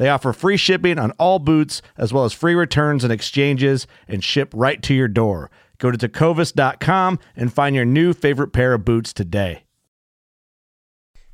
[0.00, 4.24] They offer free shipping on all boots, as well as free returns and exchanges, and
[4.24, 5.50] ship right to your door.
[5.76, 9.64] Go to tecovas.com and find your new favorite pair of boots today.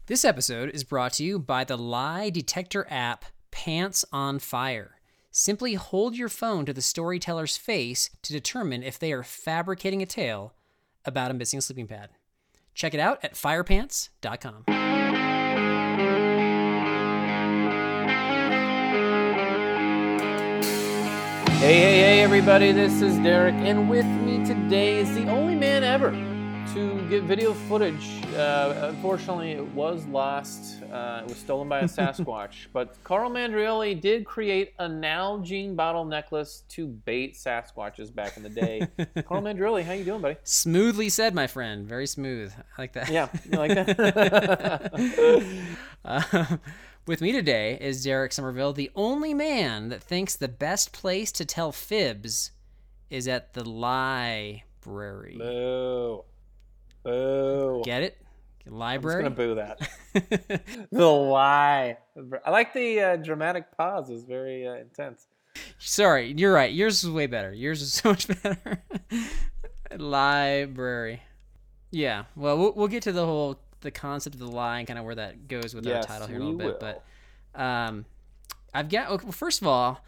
[0.06, 4.96] This episode is brought to you by the lie detector app Pants on Fire.
[5.30, 10.06] Simply hold your phone to the storyteller's face to determine if they are fabricating a
[10.06, 10.54] tale
[11.04, 12.08] about a missing sleeping pad.
[12.74, 15.05] Check it out at firepants.com.
[21.58, 25.82] Hey, hey, hey, everybody, this is Derek, and with me today is the only man
[25.82, 26.10] ever
[26.74, 28.22] to get video footage.
[28.34, 30.82] Uh, unfortunately, it was lost.
[30.92, 32.66] Uh, it was stolen by a Sasquatch.
[32.74, 38.50] but Carl Mandrioli did create a Nalgene bottle necklace to bait Sasquatches back in the
[38.50, 38.86] day.
[39.26, 40.36] Carl Mandrioli, how you doing, buddy?
[40.44, 41.86] Smoothly said, my friend.
[41.86, 42.52] Very smooth.
[42.76, 43.08] I like that.
[43.08, 44.92] Yeah, you like that?
[46.04, 46.56] Uh,
[47.06, 51.44] with me today is Derek Somerville, the only man that thinks the best place to
[51.44, 52.50] tell fibs
[53.10, 55.36] is at the library.
[55.38, 56.24] Boo.
[57.04, 57.82] Boo.
[57.84, 58.18] Get it?
[58.68, 59.24] Library?
[59.24, 60.88] I'm just gonna boo that.
[60.90, 61.98] the lie.
[62.44, 64.10] I like the uh, dramatic pause.
[64.10, 65.28] It's very uh, intense.
[65.78, 66.72] Sorry, you're right.
[66.72, 67.52] Yours is way better.
[67.52, 68.82] Yours is so much better.
[69.96, 71.22] Library.
[71.92, 72.24] Yeah.
[72.34, 75.04] Well, well, we'll get to the whole the concept of the lie and kind of
[75.04, 76.66] where that goes with Yes, our title here a little bit.
[76.66, 76.78] will.
[77.54, 78.04] But um,
[78.74, 79.10] I've got.
[79.10, 80.04] Okay, well, first of all,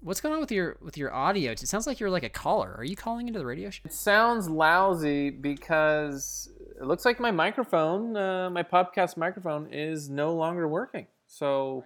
[0.00, 1.52] what's going on with your with your audio?
[1.52, 2.74] It sounds like you're like a caller.
[2.76, 3.82] Are you calling into the radio show?
[3.84, 6.50] It sounds lousy because
[6.80, 11.06] it looks like my microphone, uh, my podcast microphone, is no longer working.
[11.26, 11.84] So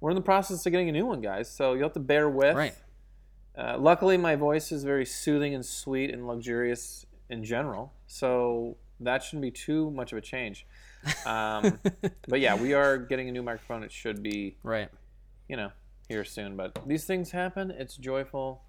[0.00, 1.50] we're in the process of getting a new one, guys.
[1.50, 2.56] So you'll have to bear with.
[2.56, 2.74] Right.
[3.56, 7.92] Uh, luckily, my voice is very soothing and sweet and luxurious in general.
[8.06, 10.66] So that shouldn't be too much of a change.
[11.26, 11.78] Um,
[12.28, 13.82] but yeah, we are getting a new microphone.
[13.82, 14.88] It should be, Right.
[15.48, 15.70] you know,
[16.08, 16.56] here soon.
[16.56, 17.70] But these things happen.
[17.70, 18.62] It's joyful.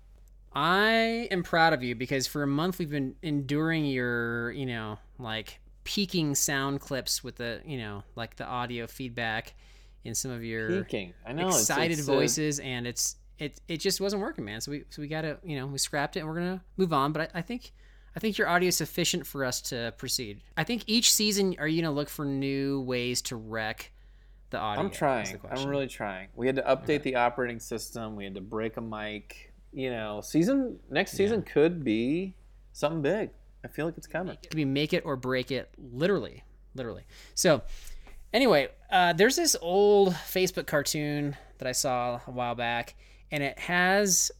[0.54, 5.00] I am proud of you because for a month we've been enduring your, you know,
[5.18, 9.54] like peaking sound clips with the, you know, like the audio feedback
[10.04, 11.14] in some of your Peaking.
[11.26, 11.48] I know.
[11.48, 14.60] excited it's, uh, voices, and it's it it just wasn't working, man.
[14.62, 17.12] So we so we gotta, you know, we scrapped it, and we're gonna move on.
[17.14, 17.72] But I, I think.
[18.16, 20.42] I think your audio is sufficient for us to proceed.
[20.56, 23.92] I think each season, are you gonna look for new ways to wreck
[24.52, 24.84] the audio?
[24.84, 25.40] I'm trying.
[25.52, 26.30] I'm really trying.
[26.34, 28.16] We had to update the operating system.
[28.16, 29.52] We had to break a mic.
[29.74, 32.36] You know, season next season could be
[32.72, 33.32] something big.
[33.66, 34.34] I feel like it's coming.
[34.34, 36.44] It could be make it or break it, literally,
[36.74, 37.04] literally.
[37.34, 37.64] So,
[38.32, 42.96] anyway, uh, there's this old Facebook cartoon that I saw a while back,
[43.32, 44.32] and it has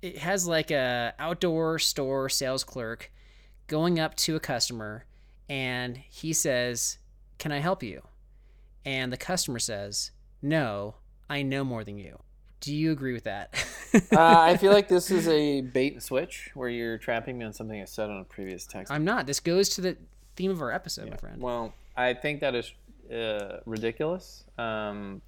[0.00, 3.10] it has like a outdoor store sales clerk
[3.68, 5.04] going up to a customer,
[5.48, 6.98] and he says,
[7.38, 8.02] "Can I help you?"
[8.84, 10.10] And the customer says,
[10.42, 10.96] "No,
[11.30, 12.18] I know more than you."
[12.60, 13.54] Do you agree with that?
[13.94, 17.52] uh, I feel like this is a bait and switch where you're trapping me on
[17.52, 18.92] something I said on a previous text.
[18.92, 19.26] I'm not.
[19.26, 19.96] This goes to the
[20.34, 21.40] theme of our episode, my friend.
[21.40, 22.72] Well, I think that is
[23.12, 24.44] uh, ridiculous.
[24.58, 25.22] Um,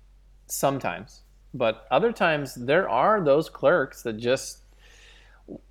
[0.46, 1.22] sometimes,
[1.54, 4.62] but other times there are those clerks that just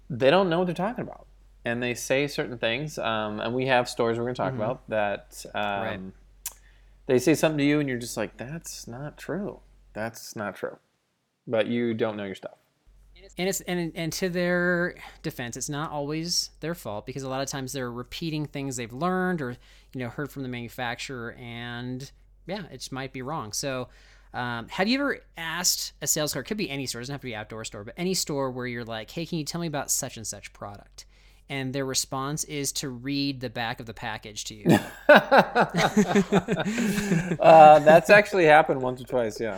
[0.09, 1.27] they don't know what they're talking about,
[1.69, 2.97] and they say certain things.
[2.97, 5.45] Um, and we have stories we're going to talk about that.
[5.53, 6.01] Um, Right.
[7.05, 9.61] They say something to you, and you're just like, "That's not true.
[9.93, 10.77] That's not true,"
[11.47, 12.59] but you don't know your stuff.
[13.37, 17.41] And it's and and to their defense, it's not always their fault because a lot
[17.41, 19.57] of times they're repeating things they've learned or
[19.93, 22.11] you know heard from the manufacturer, and
[22.47, 23.53] yeah, it might be wrong.
[23.53, 23.89] So,
[24.33, 26.47] um, have you ever asked a sales clerk?
[26.47, 28.85] Could be any store, doesn't have to be outdoor store, but any store where you're
[28.85, 31.05] like, "Hey, can you tell me about such and such product?"
[31.49, 34.65] And their response is to read the back of the package to you.
[37.39, 39.39] uh, that's actually happened once or twice.
[39.39, 39.57] Yeah.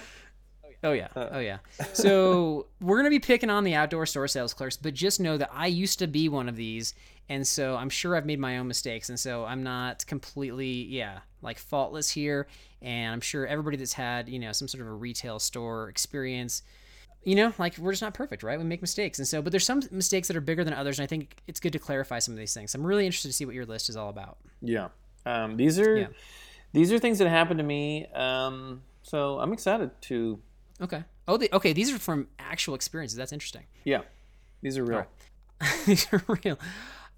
[0.84, 1.08] Oh yeah.
[1.16, 1.58] Oh yeah.
[1.94, 5.50] So we're gonna be picking on the outdoor store sales clerks, but just know that
[5.54, 6.96] I used to be one of these,
[7.30, 11.20] and so I'm sure I've made my own mistakes, and so I'm not completely yeah
[11.42, 12.48] like faultless here,
[12.82, 16.64] and I'm sure everybody that's had you know some sort of a retail store experience.
[17.24, 18.58] You know, like we're just not perfect, right?
[18.58, 19.20] We make mistakes.
[19.20, 20.98] And so, but there's some mistakes that are bigger than others.
[20.98, 22.74] And I think it's good to clarify some of these things.
[22.74, 24.38] I'm really interested to see what your list is all about.
[24.62, 24.88] Yeah.
[25.26, 26.08] Um, these are Yeah.
[26.74, 28.08] these are things that happened to me.
[28.08, 30.40] Um, so I'm excited to
[30.82, 31.04] Okay.
[31.28, 31.74] Oh, the, okay.
[31.74, 33.18] These are from actual experiences.
[33.18, 33.66] That's interesting.
[33.84, 34.02] yeah.
[34.64, 35.06] These are real.
[35.86, 36.58] These are real.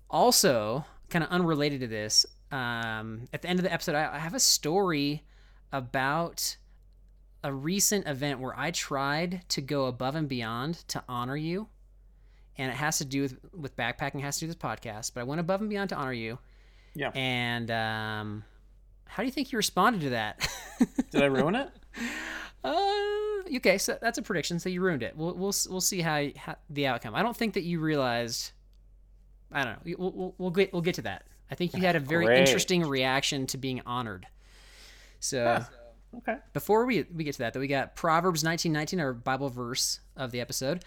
[0.09, 4.19] Also, kind of unrelated to this, um, at the end of the episode, I, I
[4.19, 5.23] have a story
[5.71, 6.57] about
[7.43, 11.67] a recent event where I tried to go above and beyond to honor you.
[12.57, 15.11] And it has to do with, with backpacking, has to do with this podcast.
[15.13, 16.37] But I went above and beyond to honor you.
[16.93, 17.09] Yeah.
[17.15, 18.43] And um,
[19.05, 20.47] how do you think you responded to that?
[21.11, 21.69] Did I ruin it?
[22.63, 24.59] Uh, okay, so that's a prediction.
[24.59, 25.17] So you ruined it.
[25.17, 27.15] We'll we'll we'll see how, how the outcome.
[27.15, 28.51] I don't think that you realized.
[29.51, 29.95] I don't know.
[29.97, 31.25] We'll, we'll, we'll get we'll get to that.
[31.51, 32.39] I think you had a very Great.
[32.39, 34.27] interesting reaction to being honored.
[35.19, 35.63] So
[36.17, 36.37] Okay.
[36.53, 39.99] before we we get to that, though, we got Proverbs nineteen nineteen, our Bible verse
[40.15, 40.83] of the episode.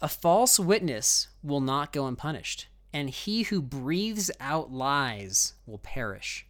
[0.00, 6.46] A false witness will not go unpunished, and he who breathes out lies will perish.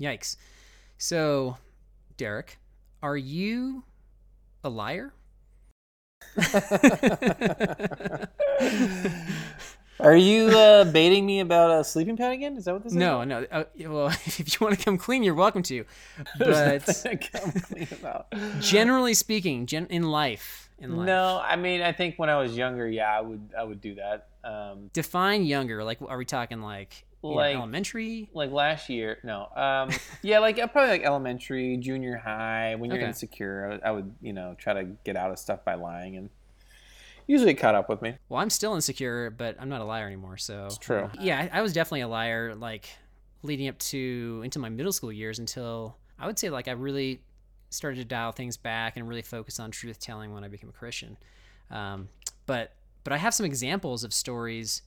[0.00, 0.36] Yikes!
[0.98, 1.56] So,
[2.16, 2.58] Derek,
[3.02, 3.84] are you
[4.62, 5.12] a liar?
[9.98, 12.56] Are you uh, baiting me about a sleeping pad again?
[12.56, 12.96] Is that what this is?
[12.96, 13.46] No, no.
[13.50, 15.84] Uh, well, if you want to come clean, you're welcome to.
[16.38, 17.06] But is?
[17.06, 18.26] I'm clean about.
[18.60, 22.56] generally speaking, gen- in life, in life, No, I mean, I think when I was
[22.56, 24.28] younger, yeah, I would, I would do that.
[24.44, 25.82] Um, define younger.
[25.82, 28.28] Like, are we talking like, know, Like- elementary?
[28.34, 29.90] like last year, no, um,
[30.22, 32.74] yeah, like uh, probably like elementary, junior high.
[32.74, 33.08] When you're Okay.
[33.08, 36.28] insecure, I I would, you know, try to get out of stuff by lying, and
[37.26, 38.14] usually caught up with me.
[38.28, 40.36] Well, I'm still insecure, but I'm not a liar anymore.
[40.36, 41.10] So it's true.
[41.20, 42.54] Yeah, I, I was definitely a liar.
[42.54, 42.88] Like
[43.42, 47.20] leading up to into my middle school years until I would say like I really
[47.70, 50.72] started to dial things back and really focus on truth telling when I became a
[50.72, 51.16] Christian.
[51.70, 52.08] Um,
[52.46, 52.72] but
[53.04, 54.82] but I have some examples of stories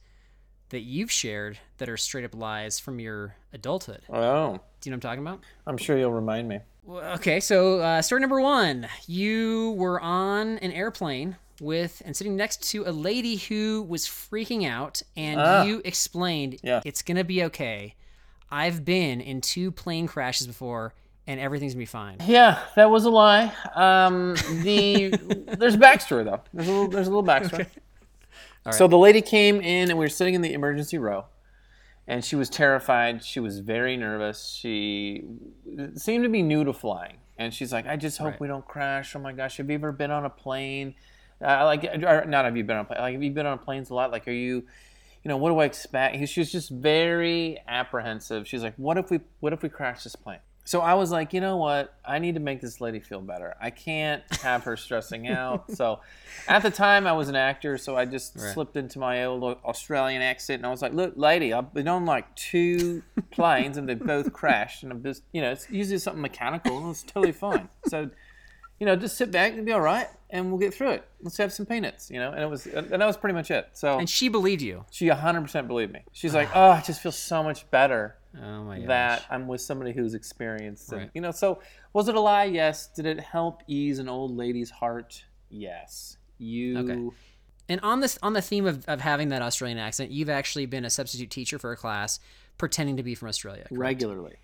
[0.70, 4.02] that you've shared that are straight up lies from your adulthood.
[4.10, 4.22] Oh, Do you
[4.52, 5.40] know what I'm talking about?
[5.66, 6.60] I'm sure you'll remind me.
[6.84, 12.36] Well, Okay, so uh, story number one: you were on an airplane with and sitting
[12.36, 15.64] next to a lady who was freaking out, and Ah.
[15.64, 16.82] you explained, Yeah.
[16.86, 17.96] "It's gonna be okay.
[18.52, 20.94] I've been in two plane crashes before,
[21.28, 23.54] and everything's gonna be fine." Yeah, that was a lie.
[23.76, 25.10] Um, the
[25.58, 26.42] there's a backstory though.
[26.54, 27.68] There's a little there's a little backstory.
[28.72, 31.26] So the lady came in and we were sitting in the emergency row,
[32.08, 33.24] and she was terrified.
[33.24, 34.50] She was very nervous.
[34.50, 35.24] She
[35.96, 38.40] seemed to be new to flying, and she's like, "I just hope Right.
[38.42, 39.16] we don't crash.
[39.16, 40.94] Oh my gosh, have you ever been on a plane?
[41.42, 43.00] Uh, like, not have you been on a plane?
[43.02, 44.12] Like, have you been on planes a lot?
[44.12, 44.66] Like, are you?"
[45.22, 46.30] You know what do I expect?
[46.30, 48.48] She was just very apprehensive.
[48.48, 49.20] She's like, "What if we?
[49.42, 51.96] What if we crash this plane?" So I was like, you know what?
[52.06, 53.56] I need to make this lady feel better.
[53.60, 55.72] I can't have her stressing out.
[55.72, 56.00] So
[56.48, 58.54] at the time, I was an actor, so I just Right.
[58.54, 62.06] slipped into my old Australian accent, and I was like, look, lady, I've been on
[62.06, 66.22] like two planes, and they both crashed, and I'm just, you know, it's usually something
[66.22, 67.70] mechanical, and it's totally fine.
[67.82, 68.12] So,
[68.80, 71.08] you know, just sit back and be all right, and we'll get through it.
[71.22, 72.32] Let's have some peanuts, you know.
[72.32, 73.70] And it was, and that was pretty much it.
[73.74, 74.86] So And she believed you.
[74.92, 76.04] she 100% believed me.
[76.12, 78.88] She's like, oh, I just feel so much better Oh my gosh.
[78.88, 80.92] that I'm with somebody who's experienced.
[80.92, 81.12] And, Right.
[81.16, 81.62] You know, so
[81.94, 82.44] was it a lie?
[82.46, 82.88] Yes.
[82.88, 85.24] Did it help ease an old lady's heart?
[85.50, 86.18] Yes.
[86.38, 86.78] You.
[86.80, 87.16] Okay.
[87.68, 90.86] And on this on the theme of, of having that Australian accent, you've actually been
[90.86, 92.20] a substitute teacher for a class
[92.58, 93.64] pretending to be from Australia.
[93.68, 93.80] correct?
[93.80, 94.36] Regularly.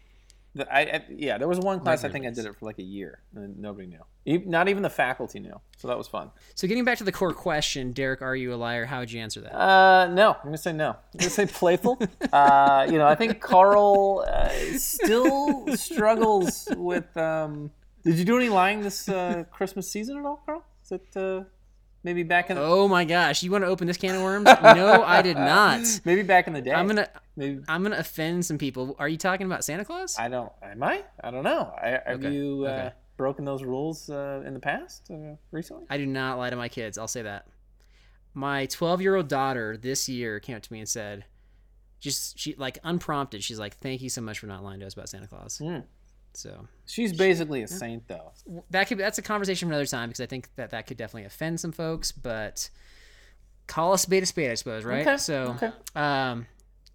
[0.57, 2.83] I, I, yeah, there was one class I think I did it for like a
[2.83, 4.41] year, and nobody knew.
[4.45, 6.31] Not even the faculty knew, so that was fun.
[6.55, 8.85] So getting back to the core question, Derek, are you a liar?
[8.85, 9.55] How would you answer that?
[9.55, 10.91] Uh, no, I'm gonna say no.
[10.91, 11.99] I'm gonna say playful.
[12.33, 17.15] uh, you know, I think Carl uh, still struggles with.
[17.17, 17.71] Um,
[18.03, 20.63] did you do any lying this uh, Christmas season at all, Carl?
[20.83, 21.43] Is it uh,
[22.05, 24.45] maybe back in The- Oh my gosh, you want to open this can of worms?
[24.45, 25.81] no, I did not.
[26.05, 26.71] maybe back in the day?
[26.71, 28.95] I'm gonna maybe I'm gonna offend some people.
[28.99, 30.15] Are you talking about Santa Claus?
[30.17, 30.51] I don't.
[30.63, 31.03] Am I?
[31.21, 31.73] I don't know.
[31.81, 32.91] I, have Okay, you uh, okay.
[33.17, 35.85] broken those rules uh, in the past uh, recently?
[35.89, 36.97] I do not lie to my kids.
[36.97, 37.47] I'll say that.
[38.33, 41.25] my 12 year old daughter this year came up to me and said,
[41.99, 44.93] just she like unprompted, she's like, "Thank you so much for not lying to us
[44.93, 45.83] about Santa Claus." Mm.
[46.35, 48.31] So She's basically a saint, though.
[48.69, 51.25] that could that's a conversation for another time because I think that that could definitely
[51.25, 52.11] offend some folks.
[52.11, 52.69] But
[53.67, 55.05] call a spade a spade, I suppose, right?
[55.07, 55.71] Okay, So, okay.
[55.95, 56.45] um,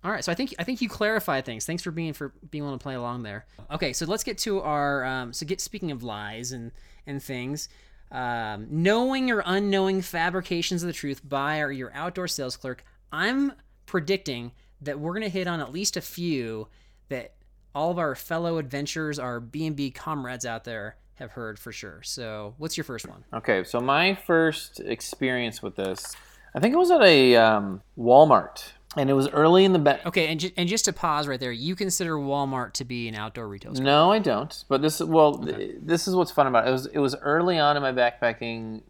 [0.05, 0.25] all right.
[0.25, 1.67] So I think I think you clarified things.
[1.67, 3.47] Thanks for being for being willing to play along there.
[3.71, 6.71] Okay, so let's get to our um, so get speaking of lies and
[7.07, 7.69] and things.
[8.13, 12.85] Um, knowing or unknowing fabrications of the truth by or your outdoor sales clerk.
[13.13, 13.53] I'm
[13.87, 16.67] predicting that we're gonna hit on at least a few
[17.09, 17.35] that
[17.75, 21.71] all of our fellow adventurers, our B and B comrades out there have heard for
[21.73, 22.01] sure.
[22.03, 23.25] So, what's your first one?
[23.33, 26.17] Okay, so my first experience with this,
[26.55, 28.65] I think it was at a um, Walmart,
[28.97, 31.39] and it was early in the ba- Okay, and ju- and just to pause right
[31.39, 33.85] there, you consider Walmart to be an outdoor retail store.
[33.85, 34.65] No, I don't.
[34.69, 36.71] But this, well, th- this is what's fun about it.
[36.71, 38.83] It was it was early on in my backpacking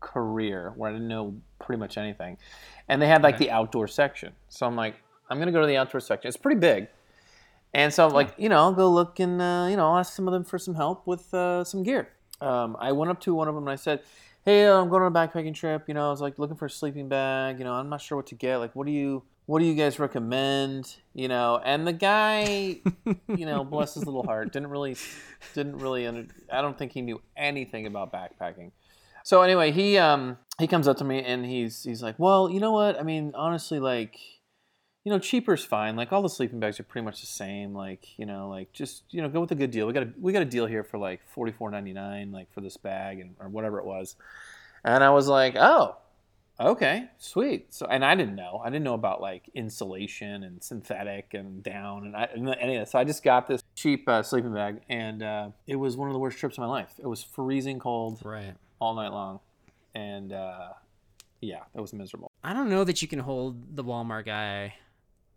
[0.00, 2.38] career where I didn't know pretty much anything,
[2.88, 4.32] and they had like the outdoor section.
[4.48, 4.94] So I'm like,
[5.28, 6.28] I'm gonna go to the outdoor section.
[6.28, 6.88] It's pretty big,
[7.74, 10.14] and so I'm like, you know, I'll go look and uh, you know, I'll ask
[10.14, 12.08] some of them for some help with uh, some gear.
[12.40, 14.00] Um, I went up to one of them and I said,
[14.44, 15.84] "Hey, uh, I'm going on a backpacking trip.
[15.88, 17.58] You know, I was like looking for a sleeping bag.
[17.58, 18.58] You know, I'm not sure what to get.
[18.58, 20.96] Like, what do you?" What do you guys recommend?
[21.12, 22.80] You know, and the guy,
[23.28, 24.96] you know, bless his little heart, didn't really,
[25.52, 26.06] didn't really.
[26.06, 28.70] Under, I don't think he knew anything about backpacking.
[29.22, 32.60] So anyway, he um he comes up to me and he's he's like, well, you
[32.60, 32.98] know what?
[32.98, 34.18] I mean, honestly, like,
[35.04, 35.96] you know, cheaper's fine.
[35.96, 37.74] Like all the sleeping bags are pretty much the same.
[37.74, 39.86] Like, you know, like just you know, go with a good deal.
[39.86, 42.52] We got a we got a deal here for like forty four ninety nine, like
[42.52, 44.16] for this bag and or whatever it was.
[44.82, 45.96] And I was like, oh,
[46.58, 47.72] okay, sweet.
[47.74, 48.62] So and I didn't know.
[48.64, 52.80] I didn't know about like insulation and synthetic and down and, I, and any of
[52.86, 52.90] that.
[52.90, 56.14] So I just got this cheap uh, sleeping bag, and uh, it was one of
[56.14, 56.94] the worst trips of my life.
[56.98, 58.54] It was freezing cold Right.
[58.78, 59.40] all night long,
[59.94, 60.68] and uh,
[61.42, 62.30] yeah, that was miserable.
[62.42, 64.74] I don't know that you can hold the Walmart guy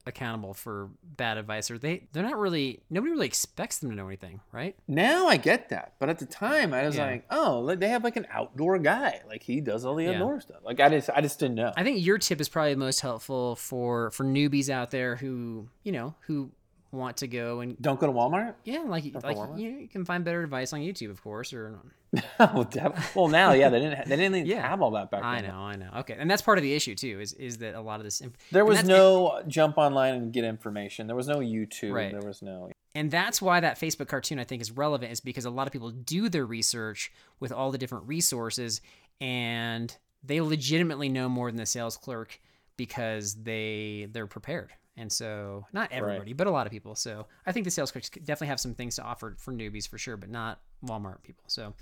[0.08, 4.08] accountable for bad advice, or they they're not really nobody really expects them to know
[4.08, 4.76] anything, right?
[4.88, 7.06] Now I get that, but at the time I was Yeah.
[7.06, 10.12] like, oh, they have like an outdoor guy, like he does all the Yeah.
[10.14, 10.58] outdoor stuff.
[10.64, 11.74] Like I just, I just didn't know.
[11.76, 15.92] I think your tip is probably most helpful for for newbies out there who you
[15.92, 16.52] know who
[16.92, 18.56] want to go and Don't go to Walmart.
[18.64, 21.80] yeah, like like you, you can find better advice on YouTube, of course, or
[22.40, 22.68] well,
[23.16, 24.66] well, now, yeah, they didn't, they didn't even Yeah.
[24.68, 25.30] have all that back then.
[25.30, 25.90] I know, I know.
[26.00, 27.20] Okay, and that's part of the issue too.
[27.20, 30.46] Is is that a lot of this inf- There was no jump online and get
[30.46, 31.08] information.
[31.08, 31.92] There was no YouTube.
[31.94, 32.12] Right.
[32.12, 32.72] There was no.
[32.96, 35.74] And that's why that Facebook cartoon I think is relevant is because a lot of
[35.74, 38.82] people do their research with all the different resources
[39.22, 42.40] and they legitimately know more than the sales clerk
[42.78, 44.72] because they they're prepared.
[44.98, 46.96] And so not everybody, but a lot of people.
[46.96, 50.00] So I think the sales clerks definitely have some things to offer for newbies for
[50.00, 51.44] sure, but not Walmart people.
[51.48, 51.74] So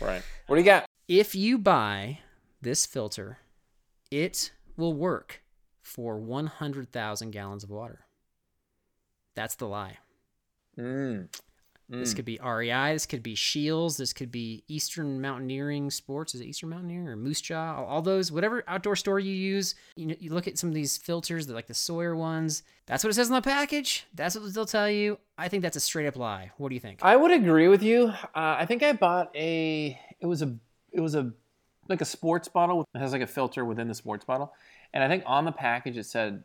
[0.00, 0.22] Right.
[0.46, 0.86] What do you got?
[1.08, 2.18] if you buy
[2.60, 3.38] this filter,
[4.10, 5.42] it will work
[5.80, 8.00] for 100,000 gallons of water.
[9.36, 9.98] That's the lie.
[10.76, 11.28] Mm.
[11.88, 12.92] This could be REI.
[12.92, 13.96] This could be Scheels.
[13.96, 16.34] This could be Eastern Mountaineering Sports.
[16.34, 17.78] Is it Eastern Mountaineering or Moosejaw?
[17.78, 20.74] All, all those, whatever outdoor store you use, you know, you look at some of
[20.74, 22.64] these filters, they're like the Sawyer ones.
[22.86, 24.04] That's what it says on the package.
[24.14, 25.18] That's what they'll tell you.
[25.38, 26.50] I think that's a straight up lie.
[26.56, 27.00] What do you think?
[27.02, 28.08] I would agree with you.
[28.08, 29.98] Uh, I think I bought a.
[30.20, 30.54] It was a.
[30.92, 31.32] It was a
[31.88, 32.84] like a sports bottle.
[32.94, 34.52] It has like a filter within the sports bottle,
[34.92, 36.42] and I think on the package it said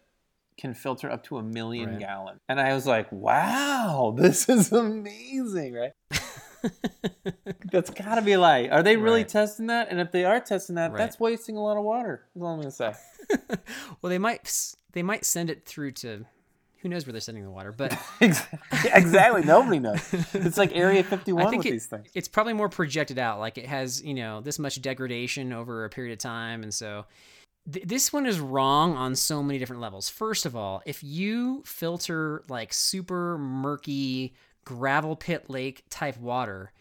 [0.58, 2.00] can filter up to a million Right.
[2.00, 2.40] gallon.
[2.50, 5.92] And I was like, wow, this is amazing, right?
[7.72, 8.72] That's got to be like.
[8.72, 9.28] Are they really Right.
[9.30, 9.88] testing that?
[9.90, 10.98] And if they are testing that, Right.
[11.00, 12.26] that's wasting a lot of water.
[12.36, 12.94] That's all I'm gonna say.
[14.02, 14.52] well, they might
[14.94, 16.26] they might send it through to
[16.82, 19.44] who knows where they're sending the water, but exactly.
[19.44, 20.02] Nobody knows.
[20.34, 22.08] It's like Area 51 I think with it- these things.
[22.14, 23.40] it's probably more projected out.
[23.40, 26.64] Like it has, you know, this much degradation over a period of time.
[26.64, 27.06] And so
[27.72, 30.10] th- this one is wrong on so many different levels.
[30.10, 34.34] First of all, if you filter like super murky
[34.66, 36.72] gravel pit lake type water,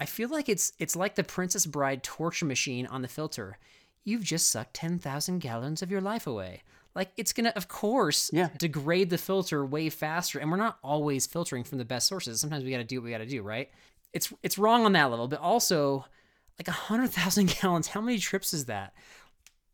[0.00, 3.58] I feel like it's it's like the Princess Bride torture machine on the filter.
[4.04, 6.62] You've just sucked 10,000 gallons of your life away.
[6.94, 8.48] Like it's going to of course Yeah.
[8.58, 12.40] degrade the filter way faster and we're not always filtering from the best sources.
[12.40, 13.70] Sometimes we got to do what we got to do, right?
[14.12, 16.04] It's it's wrong on that level, but also
[16.58, 18.92] like 100,000 gallons, how many trips is that?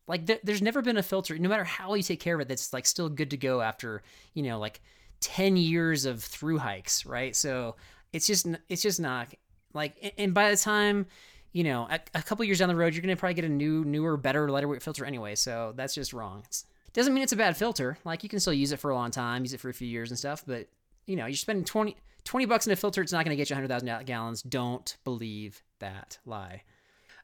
[0.09, 2.49] Like there, there's never been a filter no matter how you take care of it
[2.49, 4.03] that's like still good to go after,
[4.35, 4.81] you know, like
[5.21, 7.35] 10 years of through hikes, right?
[7.35, 7.77] So
[8.13, 9.29] it's just it's just not
[9.75, 11.07] like and by the time
[11.53, 13.85] you know a, a couple years down the road you're gonna probably get a new
[13.85, 16.43] newer better lighter weight filter anyway so that's just wrong.
[16.47, 17.99] It's, doesn't mean it's a bad filter.
[18.07, 19.89] Like you can still use it for a long time use it for a few
[19.89, 20.69] years and stuff but
[21.07, 23.57] you know you're spending 20, 20 bucks in a filter it's not gonna get you
[23.57, 24.43] 100000 gallons.
[24.43, 26.63] Don't believe that lie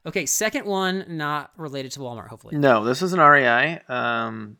[0.05, 2.27] Okay, second one not related to Walmart.
[2.27, 2.57] Hopefully.
[2.57, 3.79] No, this is an REI.
[3.87, 4.57] Um,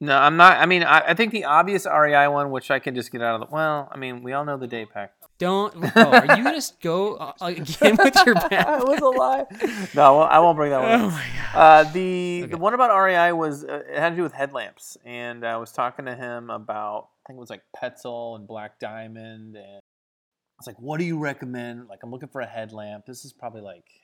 [0.00, 0.58] no, I'm not.
[0.58, 3.40] I mean, I, I think the obvious REI one, which I can just get out
[3.40, 3.54] of the.
[3.54, 5.12] Well, I mean, we all know the day pack.
[5.38, 5.74] Don't.
[5.96, 8.84] Oh, are you gonna go uh, again with your that back?
[8.84, 9.44] was a lie.
[9.94, 11.00] No, I won't- bring that one.
[11.00, 11.86] Oh my god.
[11.86, 15.44] Uh, the the one about REI was uh, it had to do with headlamps, and
[15.46, 19.56] I was talking to him about I think it was like Petzl and Black Diamond,
[19.56, 23.06] and I was like, "What do you recommend?" Like, I'm looking for a headlamp.
[23.06, 24.03] This is probably like I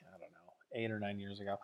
[0.75, 1.57] eight or nine years ago.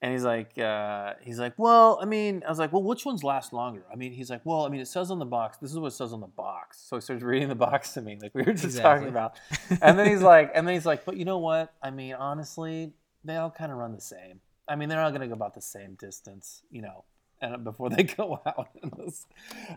[0.00, 3.24] And he's like, uh, he's like, well, I mean, I was like, well, which ones
[3.24, 3.82] last longer?
[3.92, 5.58] I mean, he's like, well, I mean, it says on the box.
[5.58, 6.78] This is what it says on the box.
[6.88, 8.90] So he starts reading the box to me, like we were just Exactly.
[8.90, 9.40] talking about.
[9.82, 11.74] And then he's like, and then he's like, but you know what?
[11.82, 12.92] I mean, honestly,
[13.24, 14.38] they all kind of run the same.
[14.68, 17.02] I mean, they're all going to go about the same distance, you know,
[17.40, 18.68] and before they go out.
[18.84, 19.26] I was,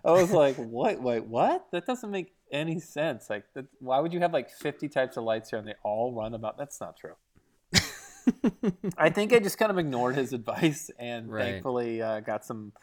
[0.05, 1.01] I was like, what?
[1.01, 1.65] Wait, what?
[1.71, 3.27] That doesn't make any sense.
[3.27, 6.13] Like, that, why would you have like 50 types of lights here and they all
[6.13, 6.59] run about?
[6.59, 7.15] That's not true.
[8.97, 11.43] I think I just kind of ignored his advice and Right.
[11.53, 12.73] thankfully uh, got some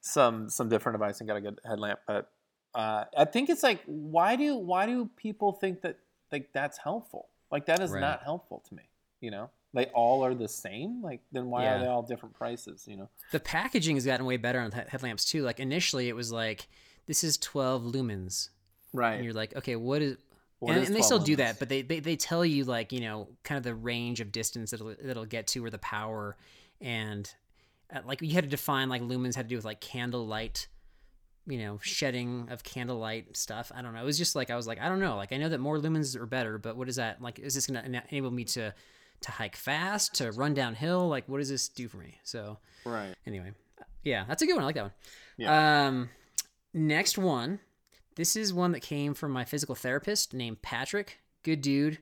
[0.00, 2.00] some some different advice and got a good headlamp.
[2.06, 2.30] But
[2.74, 5.98] uh, I think it's like why do why do people think that
[6.32, 7.28] like that's helpful?
[7.50, 8.00] Like that is Right.
[8.00, 8.82] not helpful to me.
[9.20, 11.02] You know, they all are the same.
[11.02, 11.76] Like then why Yeah.
[11.76, 12.84] are they all different prices?
[12.88, 13.10] You know.
[13.32, 15.42] The packaging has gotten way better on the headlamps too.
[15.42, 16.68] Like initially, it was like
[17.06, 18.50] this is 12 lumens,
[18.92, 19.14] right?
[19.14, 20.16] and you're like, okay, what is?
[20.62, 23.00] And, and they 12 still do that, but they, they they tell you like you
[23.00, 25.78] know kind of the range of distance that it'll, that it'll get to or the
[25.78, 26.36] power,
[26.80, 27.32] and
[27.94, 30.68] uh, like you had to define like lumens had to do with like candlelight,
[31.46, 33.72] you know, shedding of candlelight stuff.
[33.74, 34.02] I don't know.
[34.02, 35.16] It was just like I was like I don't know.
[35.16, 37.22] Like I know that more lumens are better, but what is that?
[37.22, 38.74] Like is this gonna enable me to
[39.22, 41.08] to hike fast, to run downhill?
[41.08, 42.18] Like what does this do for me?
[42.22, 43.14] So Right.
[43.26, 43.52] anyway,
[44.04, 44.62] yeah, that's a good one.
[44.62, 44.92] I like that one.
[45.36, 45.86] Yeah.
[45.86, 46.10] Um,
[46.74, 47.60] next one.
[48.16, 51.20] This is one that came from my physical therapist named Patrick.
[51.42, 51.98] Good dude,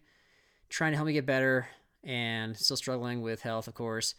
[0.68, 1.68] trying to help me get better,
[2.02, 4.14] and still struggling with health, of course,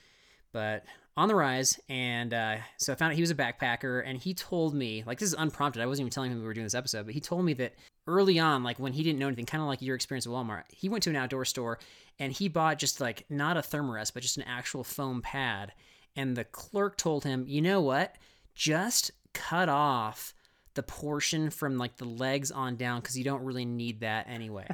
[0.52, 0.86] but
[1.18, 1.80] on the rise.
[1.90, 5.20] And uh, so I found out he was a backpacker, and he told me, like,
[5.20, 5.82] this is unprompted.
[5.82, 7.74] I wasn't even telling him we were doing this episode, but he told me that
[8.08, 10.64] early on, like when he didn't know anything, kind of like your experience at Walmart,
[10.70, 11.80] he went to an outdoor store
[12.18, 15.74] and he bought just like not a thermarest, but just an actual foam pad.
[16.16, 18.16] And the clerk told him, you know what?
[18.56, 20.34] Just cut off
[20.76, 24.68] the portion from like the legs on down because you don't really need that anyway.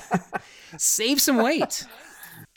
[0.78, 1.86] Save some weight.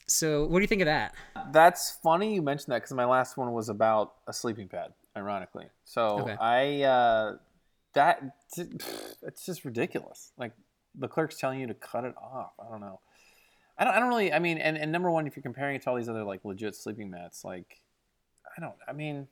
[0.08, 1.14] So, what do you think of that?
[1.52, 5.66] That's funny you mentioned that because my last one was about a sleeping pad, ironically.
[5.84, 6.36] So Okay.
[6.40, 7.36] I uh,
[7.94, 8.22] that
[8.58, 10.32] it's just ridiculous.
[10.38, 10.54] Like
[10.98, 12.54] the clerk's telling you to cut it off.
[12.60, 13.02] I don't know.
[13.78, 13.94] I don't.
[13.94, 14.32] I don't really.
[14.34, 16.46] I mean, and, and number one, if you're comparing it to all these other like
[16.46, 17.82] legit sleeping mats, like
[18.58, 18.76] I don't.
[18.88, 19.28] I mean.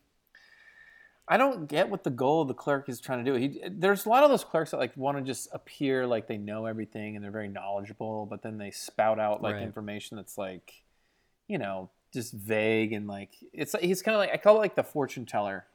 [1.28, 3.38] I don't get what the goal of the clerk is trying to do.
[3.38, 6.38] He, there's a lot of those clerks that like want to just appear like they
[6.38, 9.64] know everything and they're very knowledgeable, but then they spout out like Right.
[9.64, 10.84] information that's like,
[11.48, 14.76] you know, just vague and like it's he's kind of like I call it like
[14.76, 15.66] the fortune teller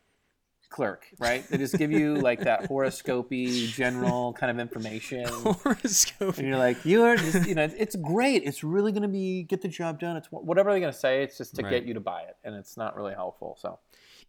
[0.71, 1.49] clerk, right?
[1.51, 5.29] They just give you like that horoscopy general kind of information.
[5.45, 6.39] Horoscope.
[6.39, 8.45] And you're like, you are just, you know, it's great.
[8.45, 10.17] It's really going to be get the job done.
[10.17, 11.25] It's whatever they're going to say.
[11.25, 11.71] It's just to Right.
[11.71, 13.57] get you to buy it, and it's not really helpful.
[13.61, 13.81] So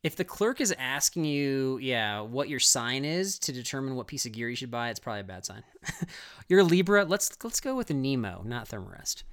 [0.03, 4.25] If the clerk is asking you, yeah, what your sign is to determine what piece
[4.25, 5.63] of gear you should buy, it's probably a bad sign.
[6.49, 7.05] You're a Libra.
[7.05, 9.23] Let's let's go with a Nemo, not Thermarest.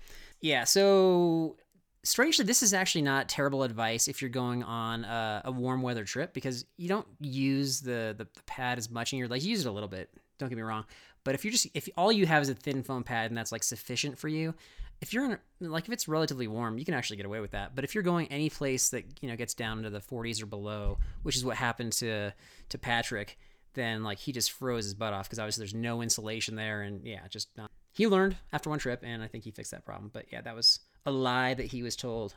[0.41, 0.65] Yeah.
[0.65, 1.57] So
[2.05, 6.05] strangely, this is actually not terrible advice if you're going on a, a warm weather
[6.05, 9.47] trip because you don't use the, the the pad as much in your legs.
[9.47, 10.11] You use it a little bit.
[10.39, 10.85] Don't get me wrong.
[11.25, 13.53] But if you're just if all you have is a thin foam pad and that's
[13.53, 14.55] like sufficient for you,
[15.01, 17.75] if you're in like if it's relatively warm, you can actually get away with that.
[17.75, 20.47] But if you're going any place that you know gets down to the 40s or
[20.47, 22.33] below, which is what happened to
[22.69, 23.39] to Patrick,
[23.75, 27.05] then like he just froze his butt off because obviously there's no insulation there, and
[27.05, 27.71] yeah, just not.
[27.93, 30.11] He learned after one trip, and I think he fixed that problem.
[30.13, 32.35] But yeah, that was a lie that he was told.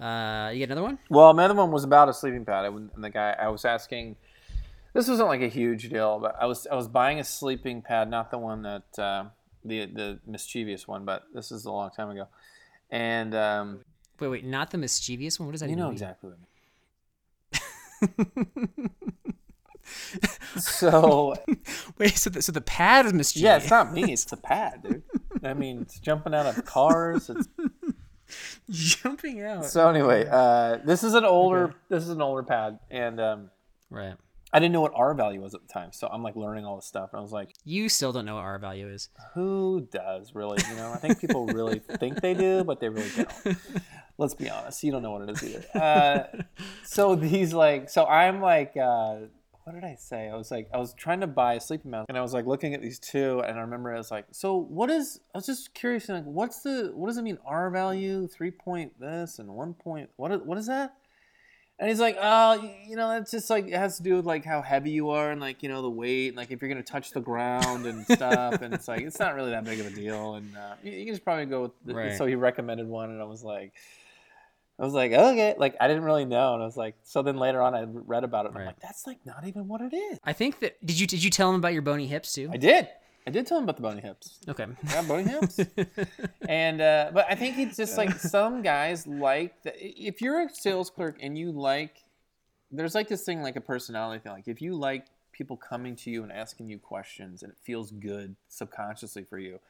[0.00, 0.98] Uh, you get another one?
[1.10, 2.64] Well, another one was about a sleeping pad.
[2.64, 4.16] I, and the guy I was asking,
[4.94, 8.10] this wasn't like a huge deal, but I was I was buying a sleeping pad,
[8.10, 9.24] not the one that uh,
[9.64, 12.28] the the mischievous one, but this is a long time ago,
[12.90, 13.80] and um,
[14.20, 15.46] Wait, wait, not the mischievous one.
[15.48, 15.92] What does that you know mean?
[15.92, 16.38] exactly what
[18.02, 18.26] I
[18.78, 18.90] mean.
[20.56, 21.34] So
[21.98, 23.42] Wait, so the, so the pad is mischievous?
[23.44, 25.02] yeah, it's not me, it's the pad, dude.
[25.42, 27.28] I mean, it's jumping out of cars.
[27.30, 27.48] It's
[28.70, 29.64] jumping out.
[29.64, 30.26] so anyway.
[30.30, 33.50] Uh, this is an older this is an older pad, and um,
[33.90, 34.14] right.
[34.52, 36.76] I didn't know what R value was at the time, so I'm like learning all
[36.76, 37.54] this stuff, and I was like.
[37.64, 39.08] You still don't know what R value is.
[39.34, 40.58] Who does really?
[40.68, 43.56] You know, I think people really think they do, but they really don't.
[44.18, 44.84] Let's be honest.
[44.84, 45.64] You don't know what it is either.
[45.74, 46.42] Uh,
[46.84, 49.20] so these like, so I'm like, uh,
[49.64, 50.28] what did I say?
[50.28, 52.46] I was like, I was trying to buy a sleeping mask, and I was like
[52.46, 55.20] looking at these two, and I remember I was like, so what is?
[55.34, 58.98] I was just curious, like, what's the what does it mean R value, three point
[59.00, 60.30] this, and one point what?
[60.32, 60.94] is- What is that?
[61.78, 64.44] And he's like, oh, you know, that's just like it has to do with like
[64.44, 66.82] how heavy you are and like you know the weight, and, like if you're gonna
[66.82, 69.90] touch the ground and stuff, and it's like it's not really that big of a
[69.90, 71.72] deal, and uh, you, you can just probably go with.
[71.84, 72.16] The, Right.
[72.16, 73.72] So he recommended one, and I was like.
[74.78, 77.36] I was like, okay, like I didn't really know, and I was like, so then
[77.36, 79.94] later on I read about it, and I'm like, that's like not even what it
[79.94, 80.18] is.
[80.24, 82.48] I think that did you did you tell him about your bony hips too?
[82.52, 82.88] I did,
[83.26, 84.40] I did tell him about the bony hips.
[84.48, 84.66] Okay.
[84.90, 85.60] Yeah, bony hips,
[86.48, 90.48] and uh, but I think it's just like some guys like the, if you're a
[90.50, 92.02] sales clerk and you like,
[92.70, 94.32] there's like this thing like a personality thing.
[94.32, 97.92] Like if you like people coming to you and asking you questions, and it feels
[97.92, 99.60] good subconsciously for you,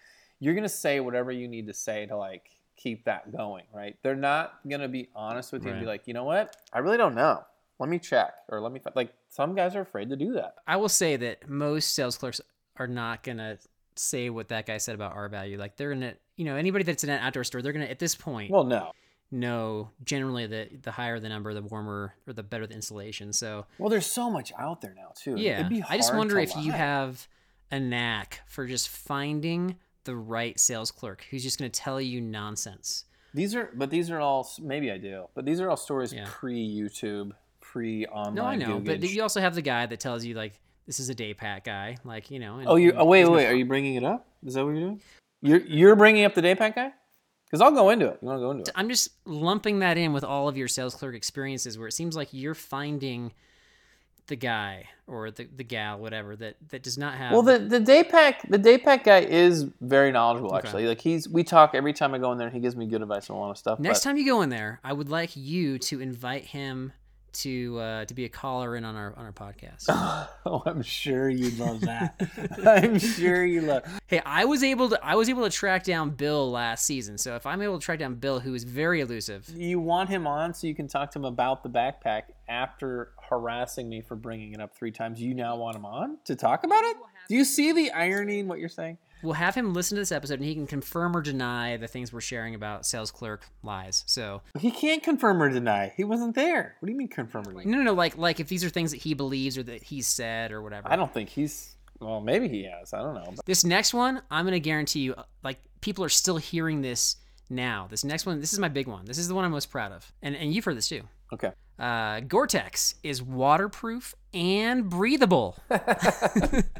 [0.40, 3.96] you're gonna say whatever you need to say to like keep that going, right?
[4.02, 6.96] They're not gonna be honest with you and be like, you know what, I really
[6.96, 7.44] don't know.
[7.78, 9.12] Let me check, or let me fi-" like.
[9.28, 10.56] Some guys are afraid to do that.
[10.66, 12.38] I will say that most sales clerks
[12.76, 13.58] are not gonna
[13.96, 15.58] say what that guy said about R value.
[15.58, 18.14] Like they're gonna, you know, anybody that's in an outdoor store, they're gonna at this
[18.14, 18.92] point Well, no.
[19.30, 23.32] know generally that the higher the number, the warmer or the better the insulation.
[23.32, 25.36] So Well, there's so much out there now too.
[25.36, 27.26] yeah, I just wonder to if you have
[27.70, 33.04] a knack for just finding the right sales clerk who's just gonna tell you nonsense.
[33.34, 36.24] These are, but these are all maybe I do, but these are all stories Yeah.
[36.28, 38.34] pre YouTube, pre online.
[38.34, 41.08] No, I know, but you also have the guy that tells you like this is
[41.08, 42.58] a day pack guy, like you know.
[42.58, 42.92] and- oh, you.
[42.96, 43.46] Oh, wait, gonna wait.
[43.46, 44.26] Are you bringing it up?
[44.44, 45.00] Is that what you're doing?
[45.40, 46.92] You're you're bringing up the day pack guy?
[47.46, 48.18] Because I'll go into it.
[48.22, 48.70] You want to go into it?
[48.74, 52.16] I'm just lumping that in with all of your sales clerk experiences where it seems
[52.16, 53.32] like you're finding
[54.28, 57.80] the guy or the, the gal, whatever, that, that does not have Well, the the
[57.80, 60.48] day pack the day pack guy is very knowledgeable.
[60.54, 60.58] Okay.
[60.66, 62.46] Actually, like he's we talk every time I go in there.
[62.46, 63.78] and He gives me good advice on a lot of stuff.
[63.78, 66.92] next but- time you go in there, I would like you to invite him
[67.34, 69.88] to uh, to be a caller in on our on our podcast.
[70.44, 72.20] Oh, I'm sure you'd love that.
[72.66, 73.84] I'm sure you love.
[74.08, 77.16] hey, I was able to I was able to track down Bill last season.
[77.16, 80.26] So if I'm able to track down Bill who is very elusive, You want him
[80.26, 84.52] on so you can talk to him about the backpack after harassing me for bringing
[84.52, 85.20] it up three times.
[85.20, 86.96] You now want him on to talk about it?
[87.28, 88.98] Do you see the irony in what you're saying?
[89.22, 92.12] We'll have him listen to this episode and he can confirm or deny the things
[92.12, 94.04] we're sharing about sales clerk lies.
[94.06, 95.92] So He can't confirm or deny.
[95.96, 96.76] He wasn't there.
[96.80, 97.64] What do you mean confirm or deny?
[97.64, 97.92] No, no, no.
[97.94, 100.90] Like, like if these are things that he believes or that he's said or whatever.
[100.90, 101.76] I don't think he's.
[102.00, 102.92] Well, maybe he has.
[102.92, 103.32] I don't know.
[103.36, 107.16] But This next one, I'm gonna guarantee you, like people are still hearing this
[107.48, 107.86] now.
[107.88, 109.04] This next one, this is my big one.
[109.04, 111.02] This is the one I'm most proud of, and and you've heard this too.
[111.32, 111.52] okay.
[111.78, 115.56] Uh, Gore-Tex is waterproof and breathable.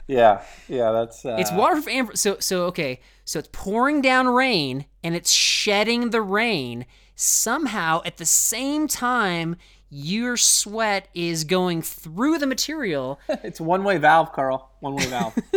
[0.09, 0.43] Yeah.
[0.69, 0.91] Yeah.
[0.93, 1.25] That's.
[1.25, 3.01] Uh, It's waterproof and so so okay.
[3.25, 6.85] So it's pouring down rain and it's shedding the rain.
[7.15, 9.57] Somehow at the same time,
[9.88, 14.71] your sweat is going through the material It's one way valve, Carl.
[14.81, 15.35] One way valve.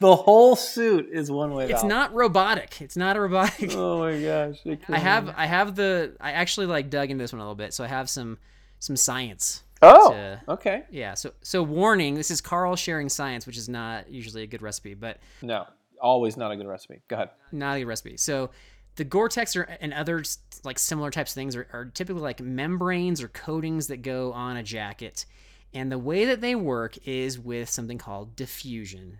[0.00, 1.70] the whole suit is one way valve.
[1.82, 2.80] It's not robotic.
[2.80, 3.72] It's not a robotic.
[3.74, 4.58] Oh my gosh.
[4.88, 7.74] I have I have the I actually like dug into this one a little bit,
[7.74, 8.38] so I have some
[8.86, 9.62] some science.
[9.82, 10.12] Oh.
[10.12, 10.84] to- Okay.
[10.90, 14.62] Yeah, so so warning, this is Carl sharing science, which is not usually a good
[14.62, 15.66] recipe, but No.
[16.00, 17.00] Always not a good recipe.
[17.08, 17.30] Go ahead.
[17.52, 18.16] not a good recipe.
[18.16, 18.50] So
[18.96, 20.22] the Gore-Tex are, and other
[20.64, 24.56] like similar types of things are, are typically like membranes or coatings that go on
[24.56, 25.26] a jacket.
[25.74, 29.18] And the way that they work is with something called diffusion.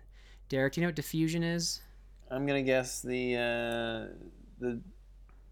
[0.49, 1.81] Derek, do you know what diffusion is?
[2.31, 4.13] I'm gonna guess the uh,
[4.59, 4.81] the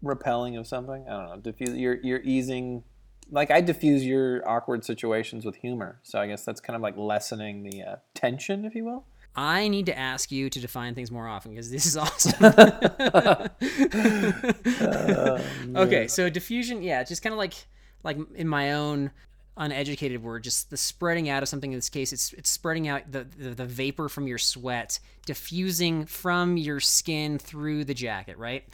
[0.02, 1.04] repelling of something.
[1.08, 1.36] I don't know.
[1.36, 1.76] Diffuse.
[1.76, 2.82] You're you're easing.
[3.30, 6.96] Like I diffuse your awkward situations with humor, so I guess that's kind of like
[6.96, 9.04] lessening the uh, tension, if you will.
[9.34, 12.42] I need to ask you to define things more often because this is awesome.
[15.76, 17.54] okay, so diffusion, yeah, just kind of like
[18.02, 19.10] like in my own
[19.58, 21.72] uneducated word, just the spreading out of something.
[21.72, 26.06] In this case, it's it's spreading out the, the the vapor from your sweat, diffusing
[26.06, 28.64] from your skin through the jacket, right?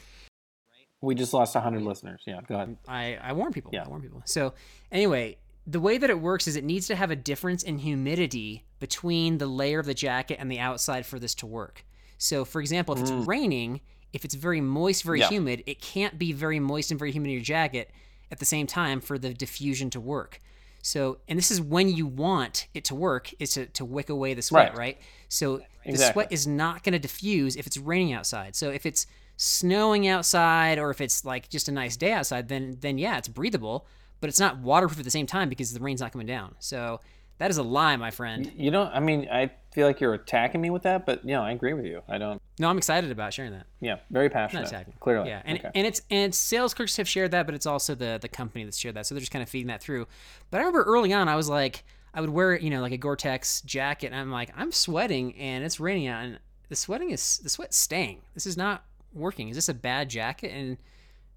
[1.02, 2.22] We just lost 100 listeners.
[2.26, 2.76] Yeah, go ahead.
[2.88, 3.70] I, I warn people.
[3.74, 3.84] Yeah.
[3.84, 4.22] I warn people.
[4.24, 4.54] So
[4.90, 5.36] anyway,
[5.66, 9.38] the way that it works is it needs to have a difference in humidity between
[9.38, 11.84] the layer of the jacket and the outside for this to work.
[12.18, 13.80] So for example, if it's raining,
[14.12, 15.22] if it's very moist, very Mm.
[15.22, 15.28] Yeah.
[15.28, 17.90] humid, it can't be very moist and very humid in your jacket
[18.30, 20.40] at the same time for the diffusion to work.
[20.82, 24.34] So, and this is when you want it to work, is to, to wick away
[24.34, 24.78] the sweat, Right.
[24.78, 24.98] right?
[25.28, 28.56] So the sweat is not going to diffuse if it's raining outside.
[28.56, 29.06] So if it's
[29.42, 33.28] snowing outside or if it's like just a nice day outside, then then yeah, it's
[33.28, 33.86] breathable,
[34.20, 36.54] but it's not waterproof at the same time because the rain's not coming down.
[36.60, 37.00] So
[37.38, 38.52] that is a lie, my friend.
[38.56, 38.88] You don't.
[38.94, 41.72] I mean, I feel like you're attacking me with that, but you know, I agree
[41.72, 42.02] with you.
[42.08, 42.40] I don't.
[42.60, 43.66] No, I'm excited about sharing that.
[43.80, 44.68] Yeah, very Not passionate.
[44.68, 44.94] attacking.
[45.00, 45.28] Clearly.
[45.28, 45.70] Yeah, and okay.
[45.74, 48.62] and it's and it's sales clerks have shared that, but it's also the the company
[48.62, 49.06] that's shared that.
[49.06, 50.06] So they're just kind of feeding that through.
[50.52, 51.82] But I remember early on, I was like,
[52.14, 55.64] I would wear you know like a Gore-Tex jacket, and I'm like, I'm sweating, and
[55.64, 58.22] it's raining out, and the sweating is the sweat's staying.
[58.34, 59.48] This is not working.
[59.48, 60.52] Is this a bad jacket?
[60.52, 60.76] And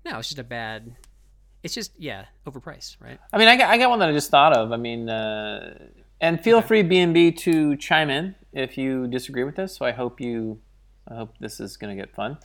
[0.06, 0.96] no, it's just a bad.
[1.64, 3.20] It's just yeah, overpriced, right?
[3.34, 4.72] I mean, I got, I got one that I just thought of.
[4.72, 5.88] I mean, uh,
[6.22, 9.76] and feel free B and B to chime in if you disagree with this.
[9.76, 10.60] So I hope you,
[11.10, 12.38] I hope this is going to get fun.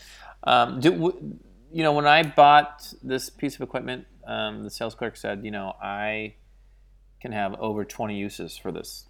[0.45, 1.39] Um, do, w-
[1.73, 5.51] you know, when I bought this piece of equipment, um, the sales clerk said, you
[5.51, 6.35] know, I
[7.21, 9.07] can have over 20 uses for this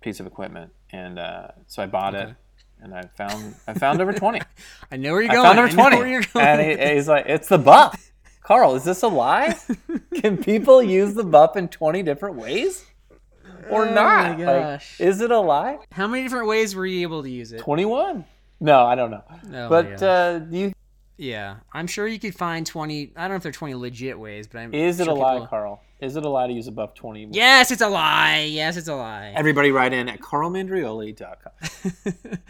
[0.00, 2.34] piece of equipment, and uh, so I bought it,
[2.80, 4.40] and I found I found over 20.
[4.90, 5.46] I know where you're I going.
[5.46, 5.96] found over I 20.
[5.96, 6.46] where you're going.
[6.46, 8.12] And he- he's like, it's the buff.
[8.42, 9.56] Carl, is this a lie?
[10.14, 12.84] Can people use the buff in 20 different ways?
[13.70, 14.38] Or not?
[14.38, 15.78] my Like, is it a lie?
[15.90, 17.58] How many different ways were you able to use it?
[17.58, 18.24] 21?
[18.60, 19.24] No, I don't know.
[19.52, 20.72] Oh but uh, you,
[21.16, 23.12] Yeah, I'm sure you could find 20.
[23.16, 24.72] I don't know if they're 20 legit ways, but I'm.
[24.72, 25.82] is it sure a lie, people- Carl?
[26.00, 27.28] Is it a lie to use a buff 20?
[27.32, 28.46] Yes, it's a lie.
[28.50, 29.32] Yes, it's a lie.
[29.34, 31.52] Everybody write in at carlmandrioli.com.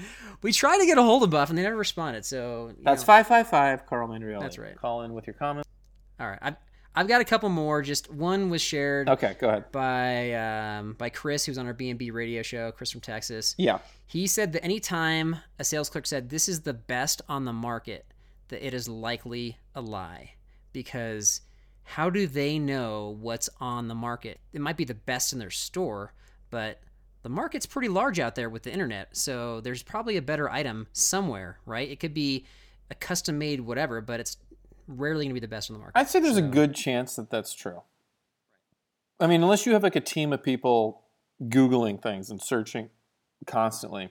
[0.43, 2.25] we tried to get a hold of Buff and they never responded.
[2.25, 3.07] So That's know.
[3.07, 4.41] 555 Carl Mandrioli.
[4.41, 4.77] That's right.
[4.77, 5.69] Call in with your comments.
[6.19, 6.57] All right, I've,
[6.95, 7.83] I've got a couple more.
[7.83, 9.71] Just one was shared Okay, go ahead.
[9.71, 12.73] by um, by Chris, who's on our B and B radio show.
[12.73, 13.55] Chris from Texas.
[13.59, 13.79] Yeah.
[14.07, 18.07] He said that anytime a sales clerk said this is the best on the market,
[18.49, 20.33] that it is likely a lie
[20.73, 21.43] because
[21.87, 24.41] how do they know what's on the market?
[24.53, 26.13] It might be the best in their store,
[26.51, 26.81] but
[27.23, 30.89] the market's pretty large out there with the internet, so there's probably a better item
[30.93, 31.89] somewhere, right?
[31.89, 32.45] It could be
[32.91, 34.37] a custom made whatever, but it's
[34.89, 35.99] rarely going to be the best on the market.
[35.99, 37.83] I'd say there's a good chance that that's true.
[39.21, 41.03] I mean, unless you have like a team of people
[41.43, 42.91] Googling things and searching
[43.47, 44.11] constantly,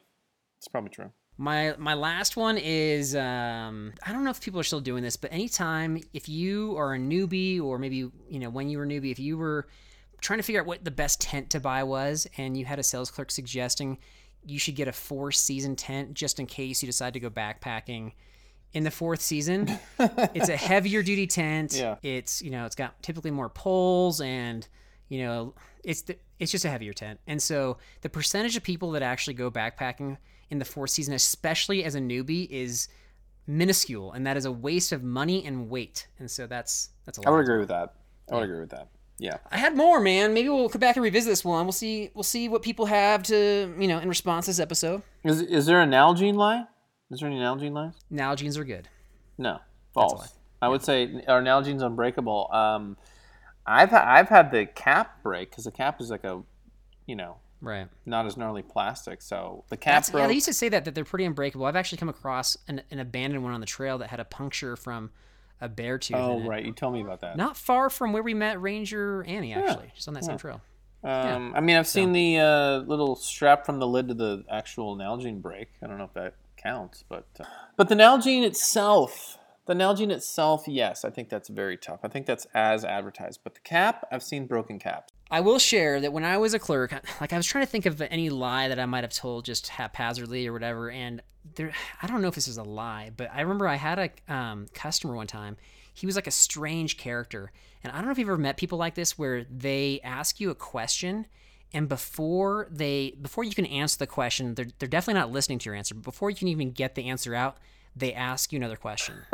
[0.58, 1.12] it's probably true.
[1.38, 5.17] My my last one is um, I don't know if people are still doing this,
[5.17, 7.98] but anytime if you are a newbie or maybe
[8.30, 9.67] you know when you were a newbie, if you were
[10.21, 12.84] trying to figure out what the best tent to buy was, and you had a
[12.84, 13.98] sales clerk suggesting
[14.45, 18.13] you should get a four season tent just in case you decide to go backpacking
[18.74, 19.78] in the fourth season.
[20.00, 21.76] it's a heavier duty tent.
[21.76, 21.95] Yeah.
[22.02, 24.65] It's you know it's got typically more poles and
[25.10, 27.19] you know it's the, it's just a heavier tent.
[27.28, 30.17] And so the percentage of people that actually go backpacking
[30.50, 32.88] in the fourth season, especially as a newbie, is
[33.48, 36.08] minuscule, and that is a waste of money and weight.
[36.20, 37.28] And so that's that's a lot.
[37.28, 37.94] I would agree with that.
[38.32, 38.90] I would agree with that.
[39.18, 39.38] Yeah.
[39.50, 40.34] I had more, man.
[40.34, 41.66] Maybe we'll come back and revisit this one.
[41.66, 42.10] We'll see.
[42.14, 45.04] We'll see what people have to, you know, in response to this episode.
[45.24, 46.66] Is is there an Nalgene lie?
[47.12, 47.94] Is there any Nalgene lies?
[48.12, 48.90] Nalgenes are good.
[49.38, 49.62] No, a
[49.94, 50.34] false.
[50.62, 52.50] I would say our Nalgene's unbreakable.
[52.52, 52.98] Um,
[53.66, 56.42] I've I've had the cap break because the cap is like a,
[57.06, 57.88] you know, Right.
[58.06, 59.22] not as gnarly plastic.
[59.22, 61.65] So the cap That's, yeah, they used to say that that they're pretty unbreakable.
[61.65, 64.76] I've actually come across an, an abandoned one on the trail that had a puncture
[64.76, 65.12] from
[65.62, 66.18] a bear tooth.
[66.18, 67.38] oh right, you told me about that.
[67.38, 70.62] Not far from where we met Ranger Annie, actually, just on that same trail.
[71.04, 74.98] Um, I mean, I've seen the uh, little strap from the lid to the actual
[74.98, 75.70] Nalgene break.
[75.84, 79.38] I don't know if that counts, but uh, but the Nalgene itself,
[79.68, 82.00] the Nalgene itself, yes, I think that's very tough.
[82.04, 83.41] I think that's as advertised.
[83.44, 85.13] But the cap, I've seen broken caps.
[85.36, 87.86] I will share that when I was a clerk, like I was trying to think
[87.86, 91.21] of any lie that I might have told just haphazardly or whatever, and
[91.56, 94.34] there, I don't know if this is a lie, but I remember I had a
[94.34, 95.58] um, customer one time.
[95.93, 97.52] He was like a strange character,
[97.84, 100.52] and I don't know if you've ever met people like this where they ask you
[100.52, 101.26] a question,
[101.74, 105.65] and before they before you can answer the question, they're they're definitely not listening to
[105.65, 105.95] your answer.
[105.95, 107.58] But before you can even get the answer out,
[107.93, 109.15] they ask you another question.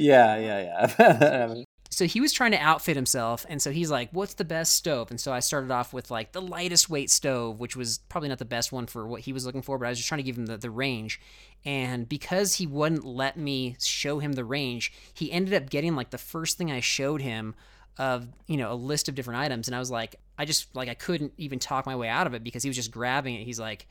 [0.00, 1.62] Yeah, yeah, yeah.
[1.98, 5.10] so he was trying to outfit himself and so he's like what's the best stove?
[5.10, 8.38] And so i started off with like the lightest weight stove which was probably not
[8.38, 10.22] the best one for what he was looking for but i was just trying to
[10.22, 11.20] give him the, the range.
[11.64, 16.10] And because he wouldn't let me show him the range he ended up getting like
[16.10, 17.56] the first thing i showed him
[17.96, 19.66] of you know a list of different items.
[19.66, 22.34] And i was like i just like i couldn't even talk my way out of
[22.34, 23.44] it because he was just grabbing it.
[23.44, 23.88] He's like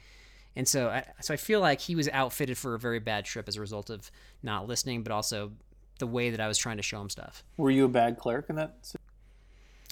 [0.55, 3.47] and so I, so I feel like he was outfitted for a very bad trip
[3.47, 4.09] as a result of
[4.41, 5.51] not listening but also
[5.97, 8.49] the way that i was trying to show him stuff Were you a bad clerk
[8.49, 8.77] in that?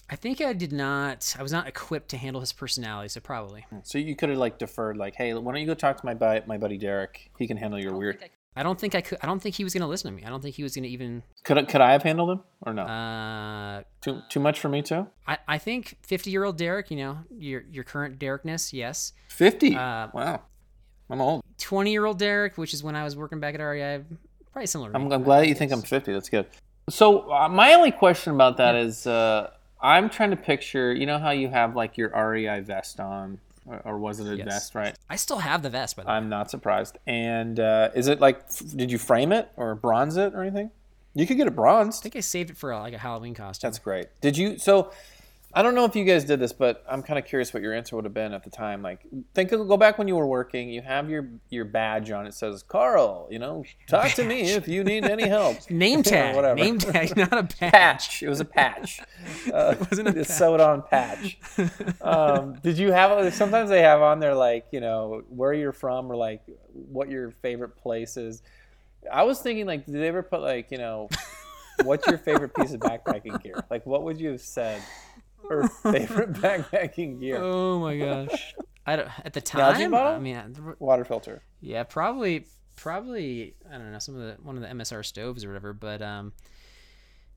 [0.07, 1.35] I think I did not.
[1.39, 3.65] I was not equipped to handle his personality, so probably.
[3.81, 6.13] So you could have like deferred, like, hey, why don't you go talk to my
[6.13, 7.31] bu- my buddy Derek?
[7.39, 8.23] He can handle your weird.
[8.55, 9.17] I don't think I could.
[9.23, 10.23] I don't think he was going to listen to me.
[10.23, 11.23] I don't think he was going to even.
[11.43, 12.83] Could I- could I have handled him or no?
[12.83, 15.07] Uh, too too much for me too.
[15.27, 16.91] I, I think fifty year old Derek.
[16.91, 18.73] You know your your current Derekness.
[18.73, 19.11] Yes.
[19.27, 19.75] Fifty.
[19.75, 20.43] Uh, wow,
[21.09, 21.41] I'm old.
[21.57, 24.03] Twenty year old Derek, which is when I was working back at REI.
[24.55, 24.91] Probably similar.
[24.95, 25.11] I'm.
[25.11, 26.13] I'm glad that you think I'm 50.
[26.13, 26.45] That's good.
[26.89, 29.49] So uh, my only question about that is, uh,
[29.81, 30.93] I'm trying to picture.
[30.93, 34.37] You know how you have like your REI vest on, or, or was it a
[34.37, 34.45] Yes.
[34.47, 34.75] vest?
[34.75, 34.95] Right.
[35.09, 36.13] I still have the vest, by the way.
[36.15, 36.97] I'm not surprised.
[37.05, 38.43] And uh, is it like?
[38.47, 40.71] f- Did you frame it or bronze it or anything?
[41.15, 42.01] You could get it bronzed.
[42.01, 43.67] I think I saved it for like a Halloween costume.
[43.67, 44.05] That's great.
[44.21, 44.57] Did you?
[44.57, 44.93] So,
[45.57, 47.73] I don't know if you guys did this, but I'm kind of curious what your
[47.73, 48.81] answer would have been at the time.
[48.81, 50.69] Like, think of go back when you were working.
[50.69, 52.27] You have your your badge on.
[52.27, 53.29] It says Carl.
[53.31, 55.57] You know, talk to me if you need any help.
[55.71, 56.35] Name tag.
[56.35, 56.55] whatever.
[56.55, 57.71] Name tag, not a badge.
[57.71, 58.21] patch.
[58.21, 58.99] It was a patch.
[59.53, 61.37] Uh, it wasn't a a sewed on patch.
[62.01, 63.33] Um, did you have?
[63.33, 66.41] Sometimes they have on there like you know where you're from or like
[66.73, 68.43] what your favorite place is.
[69.09, 71.07] I was thinking like, did they ever put like you know,
[71.85, 73.63] what's your favorite piece of backpacking gear?
[73.69, 74.81] Like, what would you have said?
[75.49, 77.37] Or favorite backpacking gear?
[77.41, 78.53] Oh my gosh.
[78.85, 79.93] I don't, at the time?
[79.95, 81.41] I mean, I- Water filter.
[81.61, 85.47] yeah, probably, probably, I don't know, some of the one of the MSR stoves or
[85.49, 85.73] whatever.
[85.73, 86.33] But um,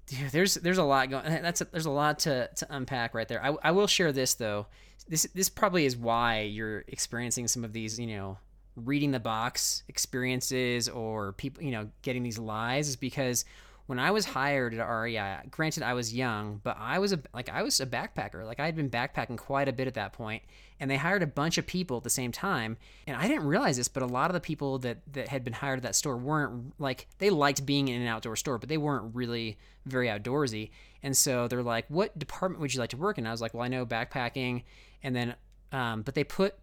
[0.06, 1.24] dude, there's there's a lot going.
[1.24, 3.42] That's a, there's a lot to to unpack right there.
[3.44, 4.66] I, I will share this though.
[5.08, 8.36] This this probably is why you're experiencing some of these, you know,
[8.76, 13.46] reading the box experiences or people, you know, getting these lies is because
[13.88, 17.48] when I was hired at REI, granted I was young, but I was a like
[17.48, 18.44] I was a backpacker.
[18.44, 20.42] Like I had been backpacking quite a bit at that point,
[20.78, 22.76] and they hired a bunch of people at the same time.
[23.06, 25.54] And I didn't realize this, but a lot of the people that that had been
[25.54, 28.76] hired at that store weren't like they liked being in an outdoor store, but they
[28.76, 30.68] weren't really very outdoorsy.
[31.02, 33.54] And so they're like, "What department would you like to work in?" I was like,
[33.54, 34.64] "Well, I know backpacking,"
[35.02, 35.34] and then
[35.72, 36.56] um, but they put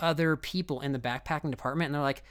[0.00, 2.24] other people in the backpacking department, and they're like,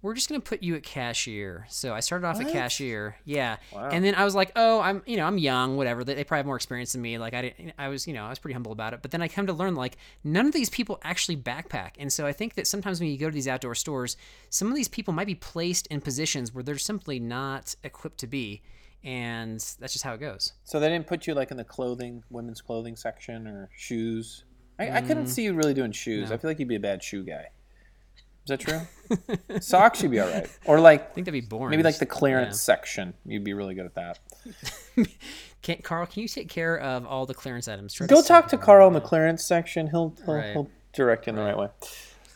[0.00, 1.66] we're just gonna put you at cashier.
[1.68, 5.16] So I started off at cashier, yeah, and then I was like, oh, I'm, you
[5.16, 6.04] know, I'm young, whatever.
[6.04, 7.18] They, they probably have more experience than me.
[7.18, 9.02] Like I didn't, I was, you know, I was pretty humble about it.
[9.02, 12.26] But then I come to learn like none of these people actually backpack, and so
[12.26, 14.16] I think that sometimes when you go to these outdoor stores,
[14.50, 18.26] some of these people might be placed in positions where they're simply not equipped to
[18.26, 18.62] be,
[19.02, 20.52] and that's just how it goes.
[20.64, 24.44] So they didn't put you like in the clothing, women's clothing section or shoes.
[24.78, 25.28] I, I couldn't mm.
[25.28, 26.30] see you really doing shoes.
[26.30, 27.46] I feel like you'd be a bad shoe guy.
[28.50, 29.58] Is that true?
[29.60, 30.48] Socks, you'd be all right.
[30.64, 31.70] Or like I think that'd be boring.
[31.70, 33.12] maybe like the clearance section.
[33.26, 34.18] You'd be really good at that.
[35.60, 37.92] Can, Carl, can you take care of all the clearance items?
[37.92, 38.56] Try Go save talk to.
[38.58, 39.88] Carl in the clearance section.
[39.88, 40.52] He'll he'll, Right.
[40.52, 41.68] he'll direct you in the right way.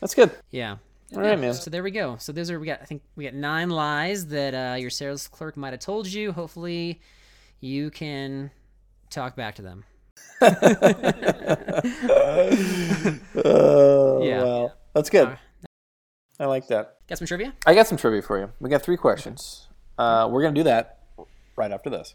[0.00, 0.32] That's good.
[0.50, 0.76] Yeah.
[1.14, 1.54] All right, man.
[1.54, 2.16] So there we go.
[2.18, 2.80] So those are we got.
[2.82, 6.32] I think we got nine lies that uh, your sales clerk might have told you.
[6.32, 7.00] Hopefully,
[7.60, 8.50] you can
[9.08, 9.84] talk back to them.
[13.34, 14.42] Oh, Yeah.
[14.42, 15.38] well, that's good.
[16.42, 16.48] Alright.
[16.48, 16.96] I like that.
[17.08, 17.54] Got some trivia?
[17.66, 18.50] I got some trivia for you.
[18.60, 19.68] We got three questions.
[19.96, 20.98] Uh, we're gonna do that
[21.56, 22.14] right after this.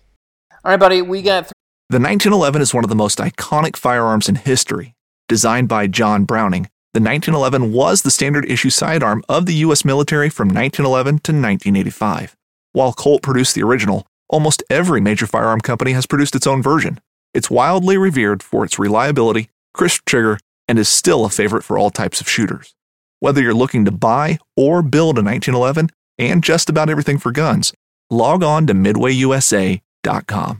[0.63, 1.01] All right, buddy.
[1.01, 1.51] We got
[1.89, 4.93] The 1911 is one of the most iconic firearms in history.
[5.29, 9.85] Designed by John Browning, the 1911 was the standard issue sidearm of the U.S.
[9.85, 12.35] military from 1911 to 1985.
[12.73, 16.99] While Colt produced the original, almost every major firearm company has produced its own version.
[17.33, 21.89] It's wildly revered for its reliability, crisp trigger, and is still a favorite for all
[21.89, 22.73] types of shooters.
[23.19, 27.73] Whether you're looking to buy or build a 1911 and just about everything for guns,
[28.11, 30.59] log on to midwayusa.com.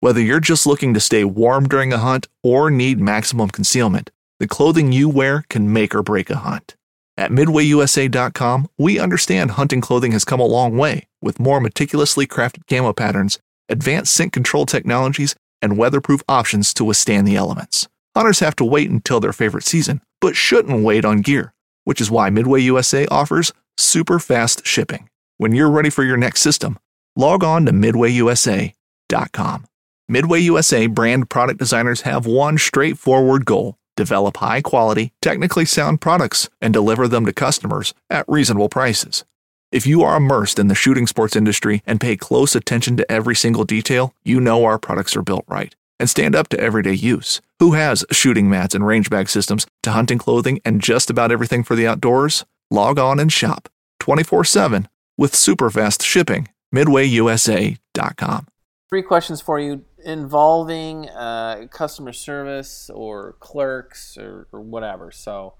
[0.00, 4.48] Whether you're just looking to stay warm during a hunt or need maximum concealment, the
[4.48, 6.74] clothing you wear can make or break a hunt.
[7.16, 12.66] At midwayusa.com, we understand hunting clothing has come a long way with more meticulously crafted
[12.68, 17.88] camo patterns, advanced scent control technologies, and weatherproof options to withstand the elements.
[18.16, 21.53] Hunters have to wait until their favorite season, but shouldn't wait on gear,
[21.84, 25.08] which is why Midway USA offers super fast shipping.
[25.38, 26.78] When you're ready for your next system,
[27.16, 29.64] log on to midwayusa.com.
[30.08, 36.48] Midway USA brand product designers have one straightforward goal develop high quality, technically sound products
[36.60, 39.24] and deliver them to customers at reasonable prices.
[39.70, 43.36] If you are immersed in the shooting sports industry and pay close attention to every
[43.36, 47.40] single detail, you know our products are built right and stand up to everyday use.
[47.60, 51.62] Who has shooting mats and range bag systems to hunting clothing and just about everything
[51.64, 52.44] for the outdoors?
[52.70, 53.68] Log on and shop
[54.00, 56.48] 24 7 with super fast shipping.
[56.74, 58.46] MidwayUSA.com.
[58.88, 65.10] three questions for you involving uh, customer service or clerks or, or whatever.
[65.12, 65.54] So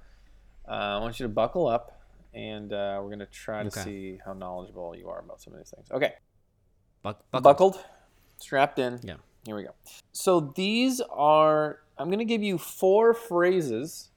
[0.69, 2.03] uh, I want you to buckle up,
[2.35, 3.83] and uh, we're gonna try to Okay.
[3.83, 5.87] see how knowledgeable you are about some of these things.
[5.93, 6.15] Okay.
[7.03, 7.79] Buck, buckled,
[8.39, 8.99] strapped in.
[9.05, 9.15] Yeah.
[9.47, 9.75] Here we go.
[10.13, 14.11] So these are, I'm going to give you four phrases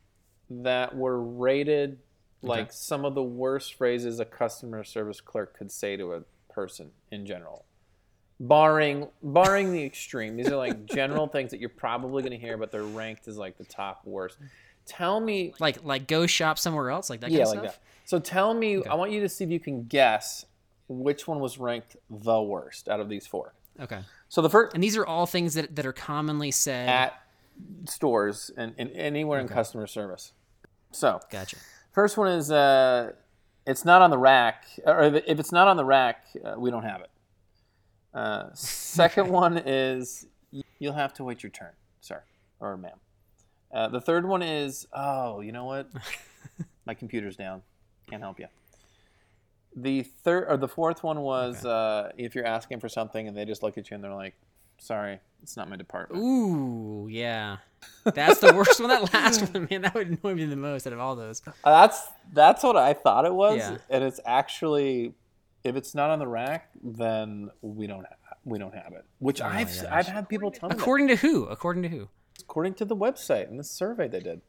[0.49, 1.99] that were rated
[2.43, 6.91] like some of the worst phrases a customer service clerk could say to a person
[7.11, 7.65] in general.
[8.39, 10.37] Barring barring the extreme.
[10.37, 13.37] These are like general things that you're probably going to hear, but they're ranked as
[13.37, 14.37] like the top worst.
[14.85, 17.31] Tell me Like like go shop somewhere else, like that.
[17.31, 17.79] yeah, kind of like that.
[18.05, 20.45] So tell me, I want you to see if you can guess
[20.87, 23.53] which one was ranked the worst out of these four.
[23.79, 23.99] Okay.
[24.29, 26.89] So the first And these are all things that, that are commonly said.
[26.89, 27.21] at
[27.85, 30.33] stores and, and anywhere in customer service.
[30.91, 31.57] So, Gotcha.
[31.91, 33.13] first one is uh,
[33.65, 36.83] it's not on the rack, or if it's not on the rack, uh, we don't
[36.83, 37.09] have it.
[38.13, 40.27] Uh, second one is
[40.79, 41.71] you'll have to wait your turn,
[42.01, 42.23] sir
[42.59, 42.97] or ma'am.
[43.73, 45.89] Uh, the third one is oh, you know what?
[46.85, 47.61] My computer's down.
[48.09, 48.47] Can't help you.
[49.75, 53.45] The third or the fourth one was uh, if you're asking for something and they
[53.45, 54.33] just look at you and they're like,
[54.79, 57.57] "Sorry, it's not my department." Ooh, yeah.
[58.03, 58.89] That's the worst one.
[58.89, 61.43] That last one, man, that would annoy me the most out of all those.
[61.45, 62.01] Uh, That's
[62.33, 63.77] that's what I thought it was, Yeah.
[63.89, 65.13] and it's actually
[65.63, 69.05] if it's not on the rack, then we don't have, we don't have it.
[69.19, 69.69] Which Oh I've.
[69.91, 71.45] I've had people tell me that, According to who?
[71.45, 72.09] According to who?
[72.39, 74.41] according to the website and the survey they did.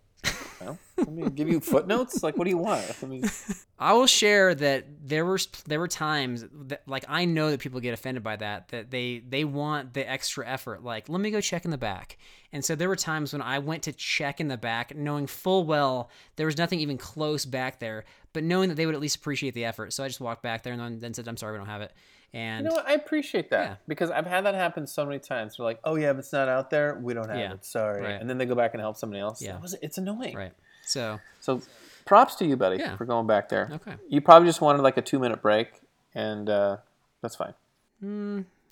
[0.61, 2.23] Well, let me give you footnotes.
[2.23, 2.85] Like, what do you want?
[3.03, 3.25] I mean,
[3.79, 7.79] I will share that there were there were times that like I know that people
[7.81, 11.41] get offended by that that they they want the extra effort like let me go
[11.41, 12.19] check in the back
[12.53, 15.65] and so there were times when I went to check in the back knowing full
[15.65, 19.17] well there was nothing even close back there but knowing that they would at least
[19.17, 21.53] appreciate the effort so I just walked back there and then, then said I'm sorry
[21.53, 21.93] we don't have it
[22.35, 22.87] and you know what?
[22.87, 23.77] I appreciate that Yeah.
[23.87, 25.57] because I've had that happen so many times.
[25.57, 27.65] They're like, "Oh yeah, if it's not out there, we don't have Yeah, it.
[27.65, 28.21] Sorry," right.
[28.21, 29.41] and then they go back and help somebody else.
[29.43, 29.59] Yeah.
[29.61, 30.37] Was- it's annoying.
[30.37, 30.53] right
[30.85, 31.61] so So,
[32.07, 32.97] props to you, buddy, Yeah.
[32.97, 33.69] for going back there.
[33.73, 35.81] okay You probably just wanted like a two minute break,
[36.15, 36.79] and uh,
[37.23, 37.55] that's fine.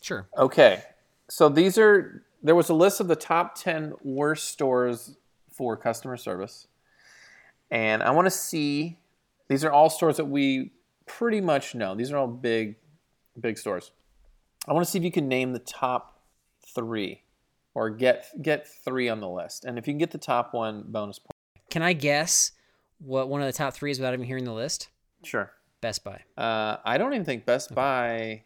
[0.03, 0.83] sure Okay.
[1.29, 5.17] So these are there was a list of the top 10 worst stores
[5.51, 6.69] for customer service.
[7.71, 8.99] And I want to see
[9.49, 10.71] these are all stores that we
[11.07, 11.95] pretty much know.
[11.97, 12.77] These are all big
[13.41, 13.91] big stores.
[14.69, 16.21] I want to see if you can name the top
[16.75, 17.23] 3
[17.75, 19.65] or get get 3 on the list.
[19.65, 21.37] And if you can get the top one, bonus point.
[21.71, 22.53] can I guess
[22.99, 24.89] what one of the top three is without even hearing the list
[25.23, 25.51] Sure.
[25.83, 28.43] Best Buy Uh, I don't even think Best Buy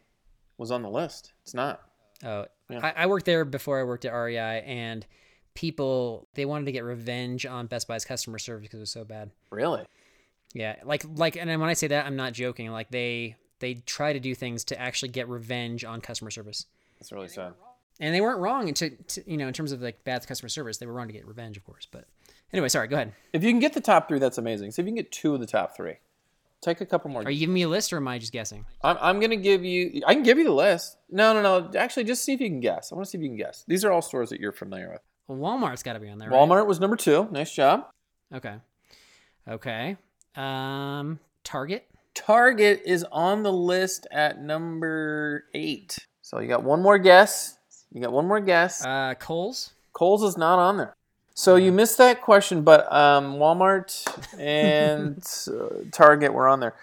[0.58, 1.32] was on the list.
[1.42, 1.80] It's not.
[2.24, 2.80] Oh, Yeah.
[2.82, 5.06] I, I worked there before I worked at REI, and
[5.54, 9.04] people they wanted to get revenge on Best Buy's customer service because it was so
[9.04, 9.30] bad.
[9.50, 9.84] Really?
[10.52, 12.70] Yeah, like like, and when I say that, I'm not joking.
[12.72, 16.66] Like they they try to do things to actually get revenge on customer service,
[16.98, 17.52] That's really sad.
[18.00, 18.72] and they weren't wrong.
[18.74, 21.12] To, to you know, in terms of like bad customer service, they were wrong to
[21.12, 21.86] get revenge, of course.
[21.90, 22.06] But
[22.52, 22.88] anyway, sorry.
[22.88, 23.12] Go ahead.
[23.32, 24.72] If you can get the top 3, that's amazing.
[24.72, 25.94] So if you can get two of the top 3.
[26.62, 27.22] Take a couple more.
[27.22, 28.66] Are you giving me a list, or am I just guessing?
[28.82, 30.98] I'm, I'm going to give you, I can give you the list.
[31.10, 31.70] No, no, no.
[31.78, 32.92] Actually, just see if you can guess.
[32.92, 33.64] I want to see if you can guess.
[33.66, 35.00] These are all stores that you're familiar with.
[35.26, 36.28] Well, Walmart's got to be on there.
[36.28, 36.38] right?
[36.38, 37.28] Walmart was number two.
[37.30, 37.86] Nice job.
[38.34, 38.56] Okay.
[39.48, 39.96] Okay.
[40.36, 41.88] Um, Target.
[42.20, 45.96] Target is on the list at number eight.
[46.20, 47.56] So you got one more guess.
[47.92, 48.84] You got one more guess.
[48.84, 49.72] Uh, Kohl's.
[49.94, 50.94] Kohl's is not on there.
[51.32, 54.06] So you missed that question, but um, Walmart
[54.38, 56.74] and uh, Target were on there.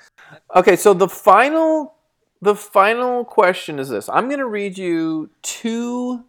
[0.55, 1.93] Okay, so the final,
[2.41, 6.25] the final question is this: I'm going to read you two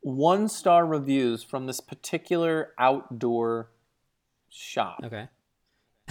[0.00, 3.68] one-star reviews from this particular outdoor
[4.48, 5.28] shop, Okay.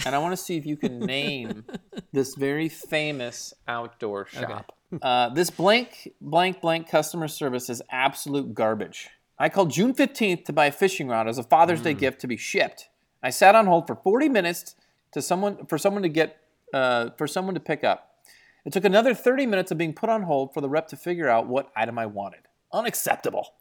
[0.04, 1.64] And I want to see if you can name
[2.12, 4.76] this very famous outdoor shop.
[5.00, 9.08] Uh, this blank, blank, blank customer service is absolute garbage.
[9.38, 12.26] I called June 15th to buy a fishing rod as a Father's Day gift to
[12.26, 12.88] be shipped.
[13.22, 14.74] I sat on hold for 40 minutes
[15.12, 16.38] to someone for someone to get
[16.74, 18.16] uh, for someone to pick up.
[18.64, 21.28] It took another 30 minutes of being put on hold for the rep to figure
[21.28, 22.40] out what item I wanted.
[22.72, 23.54] Unacceptable.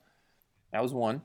[0.72, 1.22] That was one.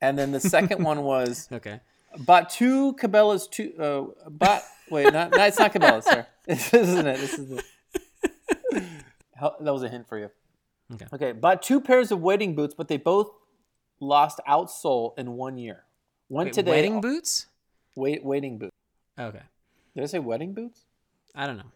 [0.00, 1.80] And then the second one was Okay.
[2.18, 7.06] Bought two Cabela's two uh bought wait not no, it's not Cabela's sir this isn't
[7.06, 7.62] it this is the
[9.60, 10.30] that was a hint for you
[10.94, 11.06] Okay.
[11.12, 13.30] okay bought two pairs of wedding boots but they both
[14.00, 15.84] lost outsole in one year
[16.28, 17.46] went Wait, today wedding boots.
[17.96, 18.72] wait wading boots
[19.18, 19.42] Okay.
[19.94, 20.84] did I say wedding boots
[21.34, 21.70] I don't know.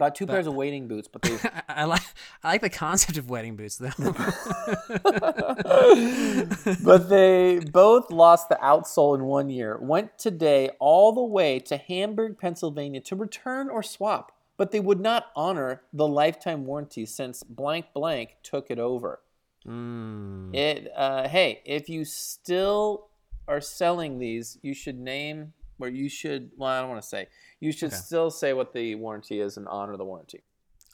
[0.00, 2.02] Bought two pairs of wading boots but they I, I like
[2.42, 3.90] I like the concept of wedding boots though.
[6.84, 9.78] but they both lost the outsole in one year.
[9.80, 15.00] Went today all the way to Hamburg, Pennsylvania to return or swap, but they would
[15.00, 19.20] not honor the lifetime warranty since blank blank took it over.
[19.66, 20.54] Mm.
[20.54, 23.08] It uh, hey, if you still
[23.46, 27.28] are selling these, you should name or you should well, I don't want to say.
[27.60, 27.96] You should Okay.
[27.96, 30.42] still say what the warranty is and honor the warranty.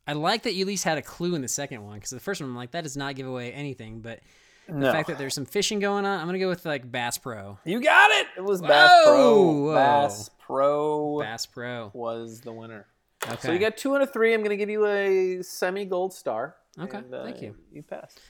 [0.06, 2.20] I like that you at least had a clue in the second one because the
[2.20, 4.20] first one I'm like that does not give away anything, but
[4.68, 4.92] the No.
[4.92, 7.58] fact that there's some fishing going on, I'm gonna go with like Bass Pro.
[7.64, 8.26] You got it.
[8.36, 9.64] It was Bass Whoa!
[9.70, 9.74] Pro.
[9.74, 11.90] Bass Pro Bass Pro.
[11.94, 12.86] was the winner.
[13.28, 13.36] Okay.
[13.48, 14.32] So you got two out of three.
[14.34, 16.54] I'm going to give you a semi gold star.
[16.78, 17.56] Okay, and, uh, thank you.
[17.72, 18.20] You passed.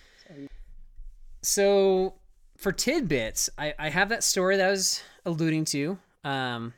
[1.43, 2.15] So
[2.57, 6.73] for tidbits, I, I have that story that I was alluding to, um,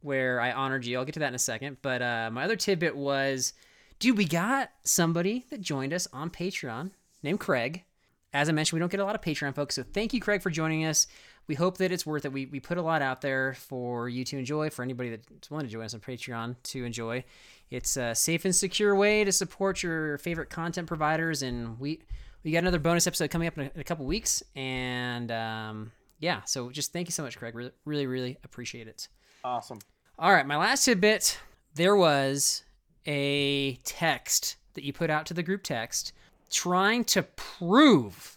[0.00, 0.98] where I honored you.
[0.98, 1.78] I'll get to that in a second.
[1.82, 3.52] But uh, my other tidbit was,
[3.98, 6.90] dude, we got somebody that joined us on Patreon
[7.22, 7.84] named Craig.
[8.32, 10.42] As I mentioned, we don't get a lot of Patreon folks, so thank you, Craig,
[10.42, 11.06] for joining us.
[11.48, 12.32] we hope that it's worth it.
[12.32, 15.66] We, we put a lot out there for you to enjoy, for anybody that's willing
[15.66, 17.24] to join us on Patreon to enjoy.
[17.70, 22.00] It's a safe and secure way to support your favorite content providers, and we
[22.44, 25.90] we got another bonus episode coming up in a, in a couple weeks, and um,
[26.20, 27.54] yeah, so just thank you so much, Craig.
[27.54, 29.08] Really, really, really appreciate it.
[29.44, 29.78] Awesome.
[30.18, 31.38] All right, my last tidbit.
[31.74, 32.64] There was
[33.06, 36.12] a text that you put out to the group text
[36.50, 38.36] trying to prove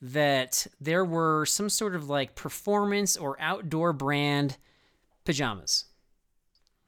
[0.00, 4.56] that there were some sort of like performance or outdoor brand
[5.24, 5.84] pajamas.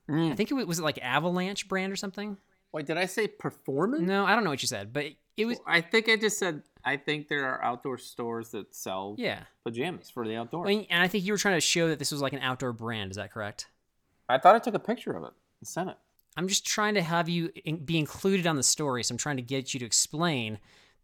[0.08, 0.32] Mm.
[0.32, 2.36] I think it was, was it like Avalanche brand or something.
[2.72, 4.02] Wait, did I say performance?
[4.02, 6.62] No, I don't know what you said, but it was I think I just said
[6.84, 9.40] I think there are outdoor stores that sell yeah.
[9.64, 10.66] pajamas for the outdoors.
[10.66, 12.40] I mean, and I think you were trying to show that this was like an
[12.40, 13.10] outdoor brand.
[13.10, 13.68] Is that correct?
[14.28, 15.96] I thought I took a picture of it and sent it.
[16.36, 19.36] I'm just trying to have you in, be included on the story, so I'm trying
[19.36, 20.58] to get you to explain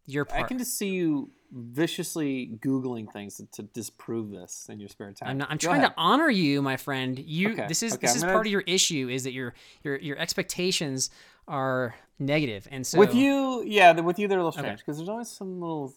[0.07, 0.45] your part.
[0.45, 5.13] I can just see you viciously googling things to, to disprove this in your spare
[5.13, 5.31] time.
[5.31, 5.51] I'm not.
[5.51, 5.91] I'm trying ahead.
[5.91, 7.19] to honor you, my friend.
[7.19, 7.53] You.
[7.53, 9.55] Okay, This is okay, this I'm is gonna- part of your issue is that your
[9.83, 11.11] your your expectations
[11.49, 15.09] are negative, and so with you, yeah, with you they're a little strange because there's
[15.09, 15.93] always some little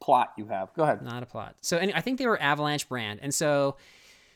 [0.00, 0.72] plot you have.
[0.74, 1.02] Go ahead.
[1.02, 1.56] not a plot.
[1.60, 3.76] So and I think they were Avalanche brand, and so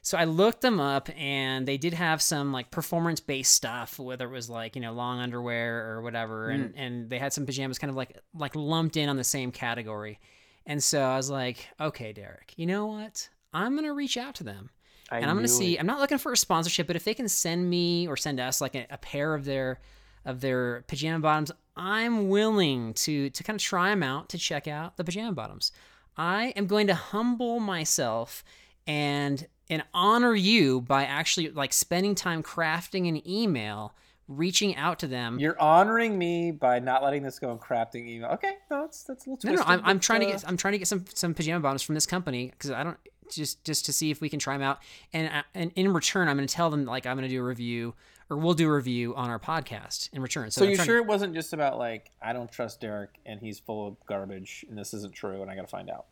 [0.04, 4.26] so I looked them up, and they did have some like performance based stuff, whether
[4.26, 6.54] it was like you know long underwear or whatever, Mm.
[6.54, 9.52] and and they had some pajamas kind of like like lumped in on the same
[9.52, 10.18] category,
[10.66, 13.28] and so I was like, okay, Derek, you know what?
[13.52, 14.70] I'm gonna reach out to them.
[15.10, 15.76] I and I'm gonna see.
[15.76, 15.80] it.
[15.80, 18.60] I'm not looking for a sponsorship, but if they can send me or send us
[18.60, 19.80] like a, a pair of their
[20.24, 24.66] of their pajama bottoms, I'm willing to to kind of try them out to check
[24.68, 25.72] out the pajama bottoms.
[26.16, 28.44] I am going to humble myself
[28.86, 33.94] and and honor you by actually like spending time crafting an email,
[34.28, 35.38] reaching out to them.
[35.38, 38.30] You're honoring me by not letting this go and crafting email.
[38.30, 39.68] Okay, no, that's that's a little No, twisted.
[39.68, 41.60] no, I'm, I'm but, trying to uh, get I'm trying to get some some pajama
[41.60, 42.96] bottoms from this company because I don't
[43.30, 44.80] just just to see if we can try them out,
[45.12, 47.44] and and in return I'm going to tell them like I'm going to do a
[47.44, 47.94] review
[48.30, 50.50] or we'll do a review on our podcast in return.
[50.50, 53.58] So, So you sure it wasn't just about like I don't trust Derek and he's
[53.58, 56.06] full of garbage and this isn't true and I got to find out.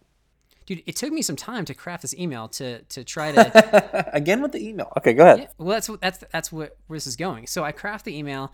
[0.76, 0.82] Dude?
[0.86, 4.52] It took me some time to craft this email to to try to Again with
[4.52, 4.92] the email.
[4.98, 5.38] Okay, go ahead.
[5.40, 7.46] Yeah, well, that's what that's that's what where this is going.
[7.46, 8.52] So I craft the email,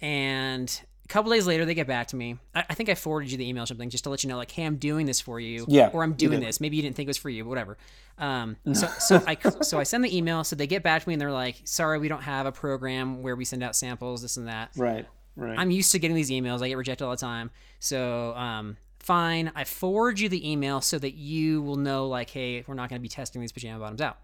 [0.00, 2.38] and a couple days later they get back to me.
[2.54, 4.36] I, I think I forwarded you the email or something just to let you know,
[4.36, 6.60] like, hey, I'm doing this for you, Yeah, or I'm doing this.
[6.60, 7.78] Maybe you didn't think it was for you, but whatever.
[8.18, 11.14] Um, so so I so I send the email, so they get back to me
[11.14, 14.36] and they're like, sorry, we don't have a program where we send out samples, this
[14.36, 14.70] and that.
[14.76, 15.06] Right.
[15.36, 15.56] Right.
[15.56, 16.62] I'm used to getting these emails.
[16.62, 17.52] I get rejected all the time.
[17.78, 18.76] So, um,
[19.08, 19.50] fine.
[19.56, 23.00] I forward you the email so that you will know, like, hey, we're not going
[23.00, 24.18] to be testing these pajama bottoms out.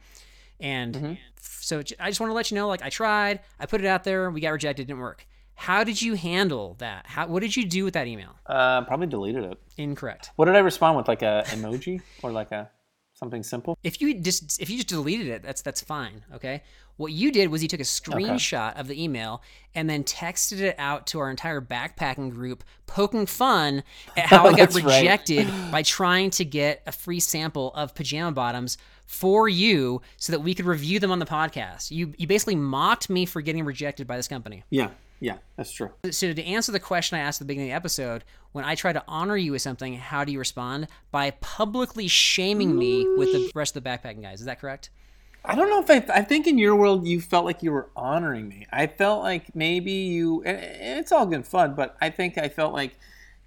[0.61, 1.13] And Mm-hmm.
[1.41, 3.41] so I just want to let you know, like, I tried.
[3.59, 4.31] I put it out there.
[4.31, 4.83] We got rejected.
[4.83, 5.27] It didn't work.
[5.57, 7.07] How did you handle that?
[7.07, 8.37] How, what did you do with that email?
[8.47, 9.59] uh, probably deleted it.
[9.79, 10.31] Incorrect.
[10.37, 11.09] What did I respond with?
[11.09, 12.71] Like a emoji or like a
[13.15, 13.79] something simple?
[13.83, 16.25] If you just if you just deleted it, that's that's fine.
[16.35, 16.63] Okay.
[16.97, 19.43] What you did was you took a screenshot of the email
[19.75, 23.83] and then texted it out to our entire backpacking group, poking fun
[24.17, 25.01] at how I got That's right.
[25.01, 30.41] rejected by trying to get a free sample of pajama bottoms for you so that
[30.41, 31.91] we could review them on the podcast.
[31.91, 34.63] You you basically mocked me for getting rejected by this company.
[34.71, 34.91] Yeah.
[35.21, 35.91] Yeah, that's true.
[36.11, 38.75] So to answer the question I asked at the beginning of the episode, when I
[38.75, 40.89] try to honor you with something, how do you respond?
[41.11, 44.41] By publicly shaming me with the rest of the backpacking guys.
[44.41, 44.91] Is that correct?
[45.45, 46.21] I don't know if I.
[46.21, 48.67] I think in your world you felt like you were honoring me.
[48.73, 50.43] I felt like maybe you.
[50.45, 52.99] It's all good fun, but I think I felt like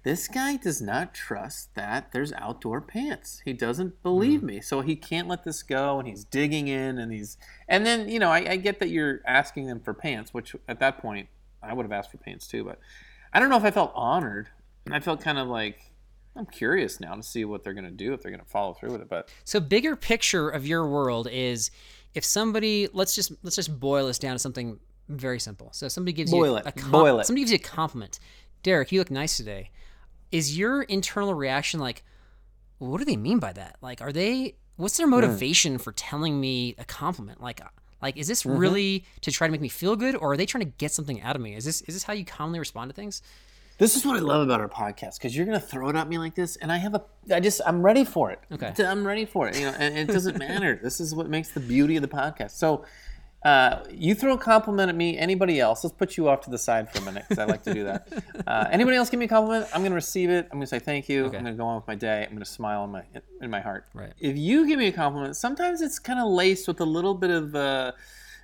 [0.04, 3.42] this guy does not trust that there's outdoor pants.
[3.44, 4.46] He doesn't believe mm-hmm.
[4.46, 7.36] me, so he can't let this go, and he's digging in, and he's.
[7.68, 10.78] And then you know I, I get that you're asking them for pants, which at
[10.78, 11.28] that point
[11.62, 12.78] I would have asked for pants too, but
[13.32, 14.48] I don't know if I felt honored.
[14.86, 15.90] And I felt kind of like
[16.34, 18.72] I'm curious now to see what they're going to do if they're going to follow
[18.74, 19.08] through with it.
[19.08, 21.70] But So bigger picture of your world is
[22.14, 24.78] if somebody let's just let's just boil this down to something
[25.08, 25.70] very simple.
[25.72, 26.66] So somebody gives Boil you it.
[26.66, 27.24] a com- Boil it.
[27.24, 28.18] somebody gives you a compliment.
[28.62, 29.70] Derek, you look nice today.
[30.30, 32.04] Is your internal reaction like
[32.78, 33.76] what do they mean by that?
[33.80, 35.12] Like are they what's their hmm.
[35.12, 37.42] motivation for telling me a compliment?
[37.42, 37.60] Like
[38.02, 38.58] like is this mm-hmm.
[38.58, 41.20] really to try to make me feel good or are they trying to get something
[41.22, 41.54] out of me?
[41.54, 43.22] Is this is this how you commonly respond to things?
[43.78, 46.18] This is what I love about our podcast because you're gonna throw it at me
[46.18, 48.40] like this, and I have a, I just, I'm ready for it.
[48.50, 48.74] Okay.
[48.84, 49.56] I'm ready for it.
[49.56, 50.80] You know, and, and it doesn't matter.
[50.82, 52.52] This is what makes the beauty of the podcast.
[52.52, 52.84] So,
[53.44, 55.16] uh, you throw a compliment at me.
[55.16, 55.84] Anybody else?
[55.84, 57.84] Let's put you off to the side for a minute because I like to do
[57.84, 58.08] that.
[58.48, 59.66] Uh, anybody else give me a compliment?
[59.74, 60.46] I'm gonna receive it.
[60.50, 61.26] I'm gonna say thank you.
[61.26, 62.24] I'm gonna go on with my day.
[62.26, 63.02] I'm gonna smile in my
[63.42, 63.84] in my heart.
[63.92, 64.14] Right.
[64.18, 67.30] If you give me a compliment, sometimes it's kind of laced with a little bit
[67.30, 67.54] of.
[67.54, 67.92] Uh,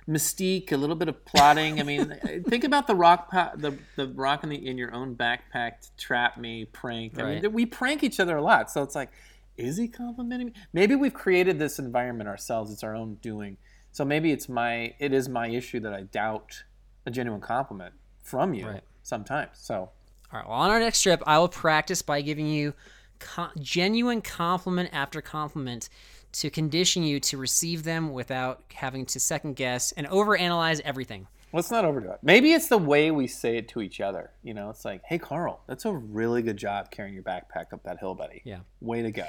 [0.07, 1.79] mystique, a little bit of plotting.
[1.79, 2.15] I mean,
[2.47, 5.87] think about the rock, pa- the the rock in the in your own backpack to
[5.97, 7.17] trap me prank.
[7.19, 7.41] I Right.
[7.43, 9.09] mean, we prank each other a lot, so it's like
[9.57, 10.53] is he complimenting me?
[10.73, 12.71] Maybe we've created this environment ourselves.
[12.71, 13.57] It's our own doing.
[13.95, 16.63] So maybe it's my it is my issue that I doubt
[17.05, 18.83] a genuine compliment from you Right.
[19.03, 19.51] sometimes.
[19.53, 19.89] So All
[20.33, 20.45] right.
[20.45, 22.73] Well, on our next trip, I will practice by giving you
[23.19, 25.87] co- genuine compliment after compliment
[26.33, 31.27] to condition you to receive them without having to second guess and overanalyze everything.
[31.53, 32.19] let's not overdo it.
[32.21, 34.31] Maybe it's the way we say it to each other.
[34.43, 37.83] You know, it's like, hey Carl, that's a really good job carrying your backpack up
[37.83, 38.41] that hill, buddy.
[38.43, 38.59] Yeah.
[38.81, 39.27] Way to go.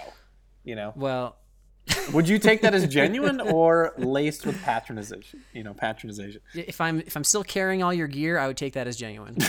[0.64, 0.93] You know?
[0.97, 1.37] Well,
[2.12, 5.41] Would you take that as genuine or laced with patronization?
[5.53, 6.41] You know, patronization.
[6.55, 9.37] if I'm if I'm still carrying all your gear, I would take that as genuine.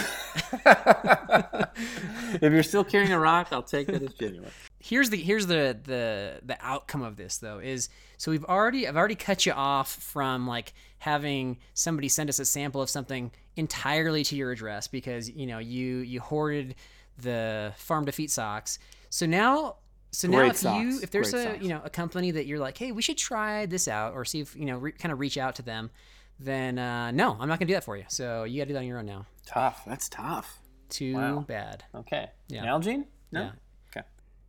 [2.41, 4.51] If you're still carrying a rock, I'll take that as genuine.
[4.79, 8.97] here's the here's the the the outcome of this though is so we've already I've
[8.97, 14.23] already cut you off from like having somebody send us a sample of something entirely
[14.25, 16.75] to your address because you know you you hoarded
[17.17, 18.77] the farm to feet socks.
[19.09, 19.77] So now
[20.17, 21.63] so now Great if you if there's Great a socks.
[21.63, 24.39] you know a company that you're like hey we should try this out or see
[24.41, 25.89] if you know re- kind of reach out to them
[26.39, 28.05] then uh, no I'm not gonna do that for you.
[28.09, 29.25] So you gotta do that on your own now.
[29.45, 29.83] Tough.
[29.87, 30.59] That's tough.
[30.89, 31.39] Too Wow.
[31.47, 31.83] bad.
[31.95, 32.29] Okay.
[32.47, 32.63] Yeah.
[32.65, 33.05] Nalgene?
[33.31, 33.41] No.
[33.41, 33.51] Yeah.
[33.91, 34.07] Okay.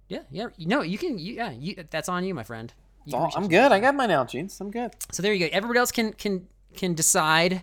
[0.09, 0.49] Yeah, yeah.
[0.59, 1.19] No, you can.
[1.19, 2.73] You, yeah, you, that's on you, my friend.
[3.07, 3.73] You I'm good.
[3.73, 4.61] I got my Nalgenes.
[4.61, 4.91] I'm good.
[5.13, 5.57] So there you go.
[5.57, 7.63] Everybody else can can can decide.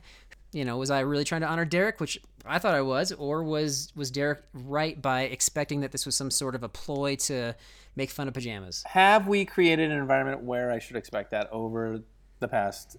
[0.54, 3.44] You know, was I really trying to honor Derek, which I thought I was, or
[3.44, 7.56] was was Derek right by expecting that this was some sort of a ploy to
[7.96, 8.84] make fun of pajamas?
[8.88, 12.02] Have we created an environment where I should expect that over
[12.40, 12.98] the past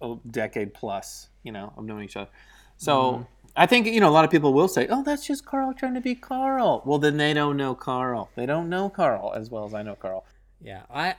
[0.00, 2.30] oh, decade plus, you know, of knowing each other?
[2.78, 3.26] So
[3.56, 5.94] I think, you know, a lot of people will say, oh, that's just Carl trying
[5.94, 6.82] to be Carl.
[6.84, 8.30] Well, then they don't know Carl.
[8.34, 10.24] They don't know Carl as well as I know Carl.
[10.60, 11.14] Yeah, I.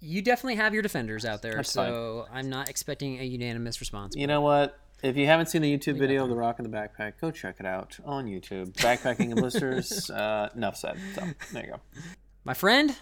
[0.00, 4.16] You definitely have your defenders out there, That's so I'm not expecting a unanimous response.
[4.16, 4.76] You know what?
[5.00, 7.56] If you haven't seen the YouTube video of the rock in the backpack, go check
[7.60, 8.72] it out on YouTube.
[8.72, 10.10] Backpacking and blisters.
[10.22, 10.98] Uh, enough said.
[11.14, 11.22] So
[11.52, 11.80] there you go.
[12.44, 12.96] My friend,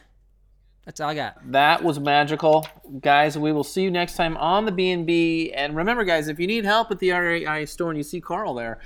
[0.85, 1.51] that's all I got.
[1.51, 2.67] That was magical,
[3.01, 3.39] guys.
[3.39, 5.51] We will see you next time on the B and B.
[5.53, 8.55] And remember, guys, if you need help at the REI store and you see Carl
[8.55, 8.81] there,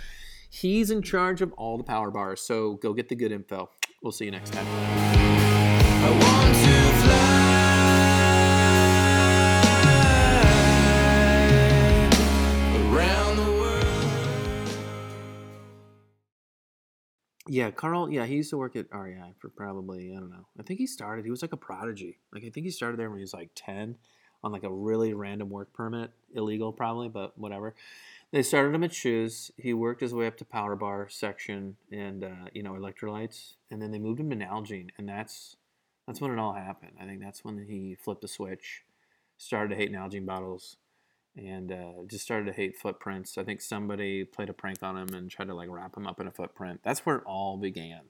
[0.49, 2.41] he's in charge of all the power bars.
[2.41, 3.69] So go get the good info.
[4.01, 4.65] We'll see you next time.
[17.55, 18.11] Yeah, Carl.
[18.11, 20.49] Yeah, he used to work at REI for probably I don't know.
[20.59, 21.25] I think he started.
[21.25, 22.19] He was like a prodigy.
[22.33, 23.97] Like I think he started there when he was like ten,
[24.43, 27.77] on like a really random work permit, illegal probably, but whatever.
[28.33, 29.53] They started him at shoes.
[29.57, 33.81] He worked his way up to power bar section and uh, you know electrolytes, and
[33.81, 35.55] then they moved him to Nalgene, and that's
[36.09, 36.97] that's when it all happened.
[37.01, 38.83] I think that's when he flipped the switch,
[39.37, 40.79] started to hate Nalgene bottles,
[41.37, 43.39] and uh, just started to hate footprints.
[43.39, 46.20] I think somebody played a prank on him and tried to like wrap him up
[46.20, 46.80] in a footprint.
[46.82, 48.03] That's where it all began.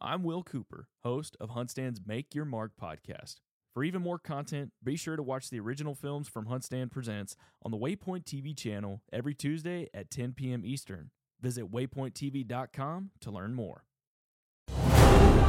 [0.00, 3.36] I'm Will Cooper, host of Huntstand's Make Your Mark podcast.
[3.72, 7.72] For even more content, be sure to watch the original films from Huntstand Presents on
[7.72, 10.62] the Waypoint TV channel every Tuesday at 10 p.m.
[10.64, 11.10] Eastern.
[11.40, 13.84] Visit waypointtv.com to learn more.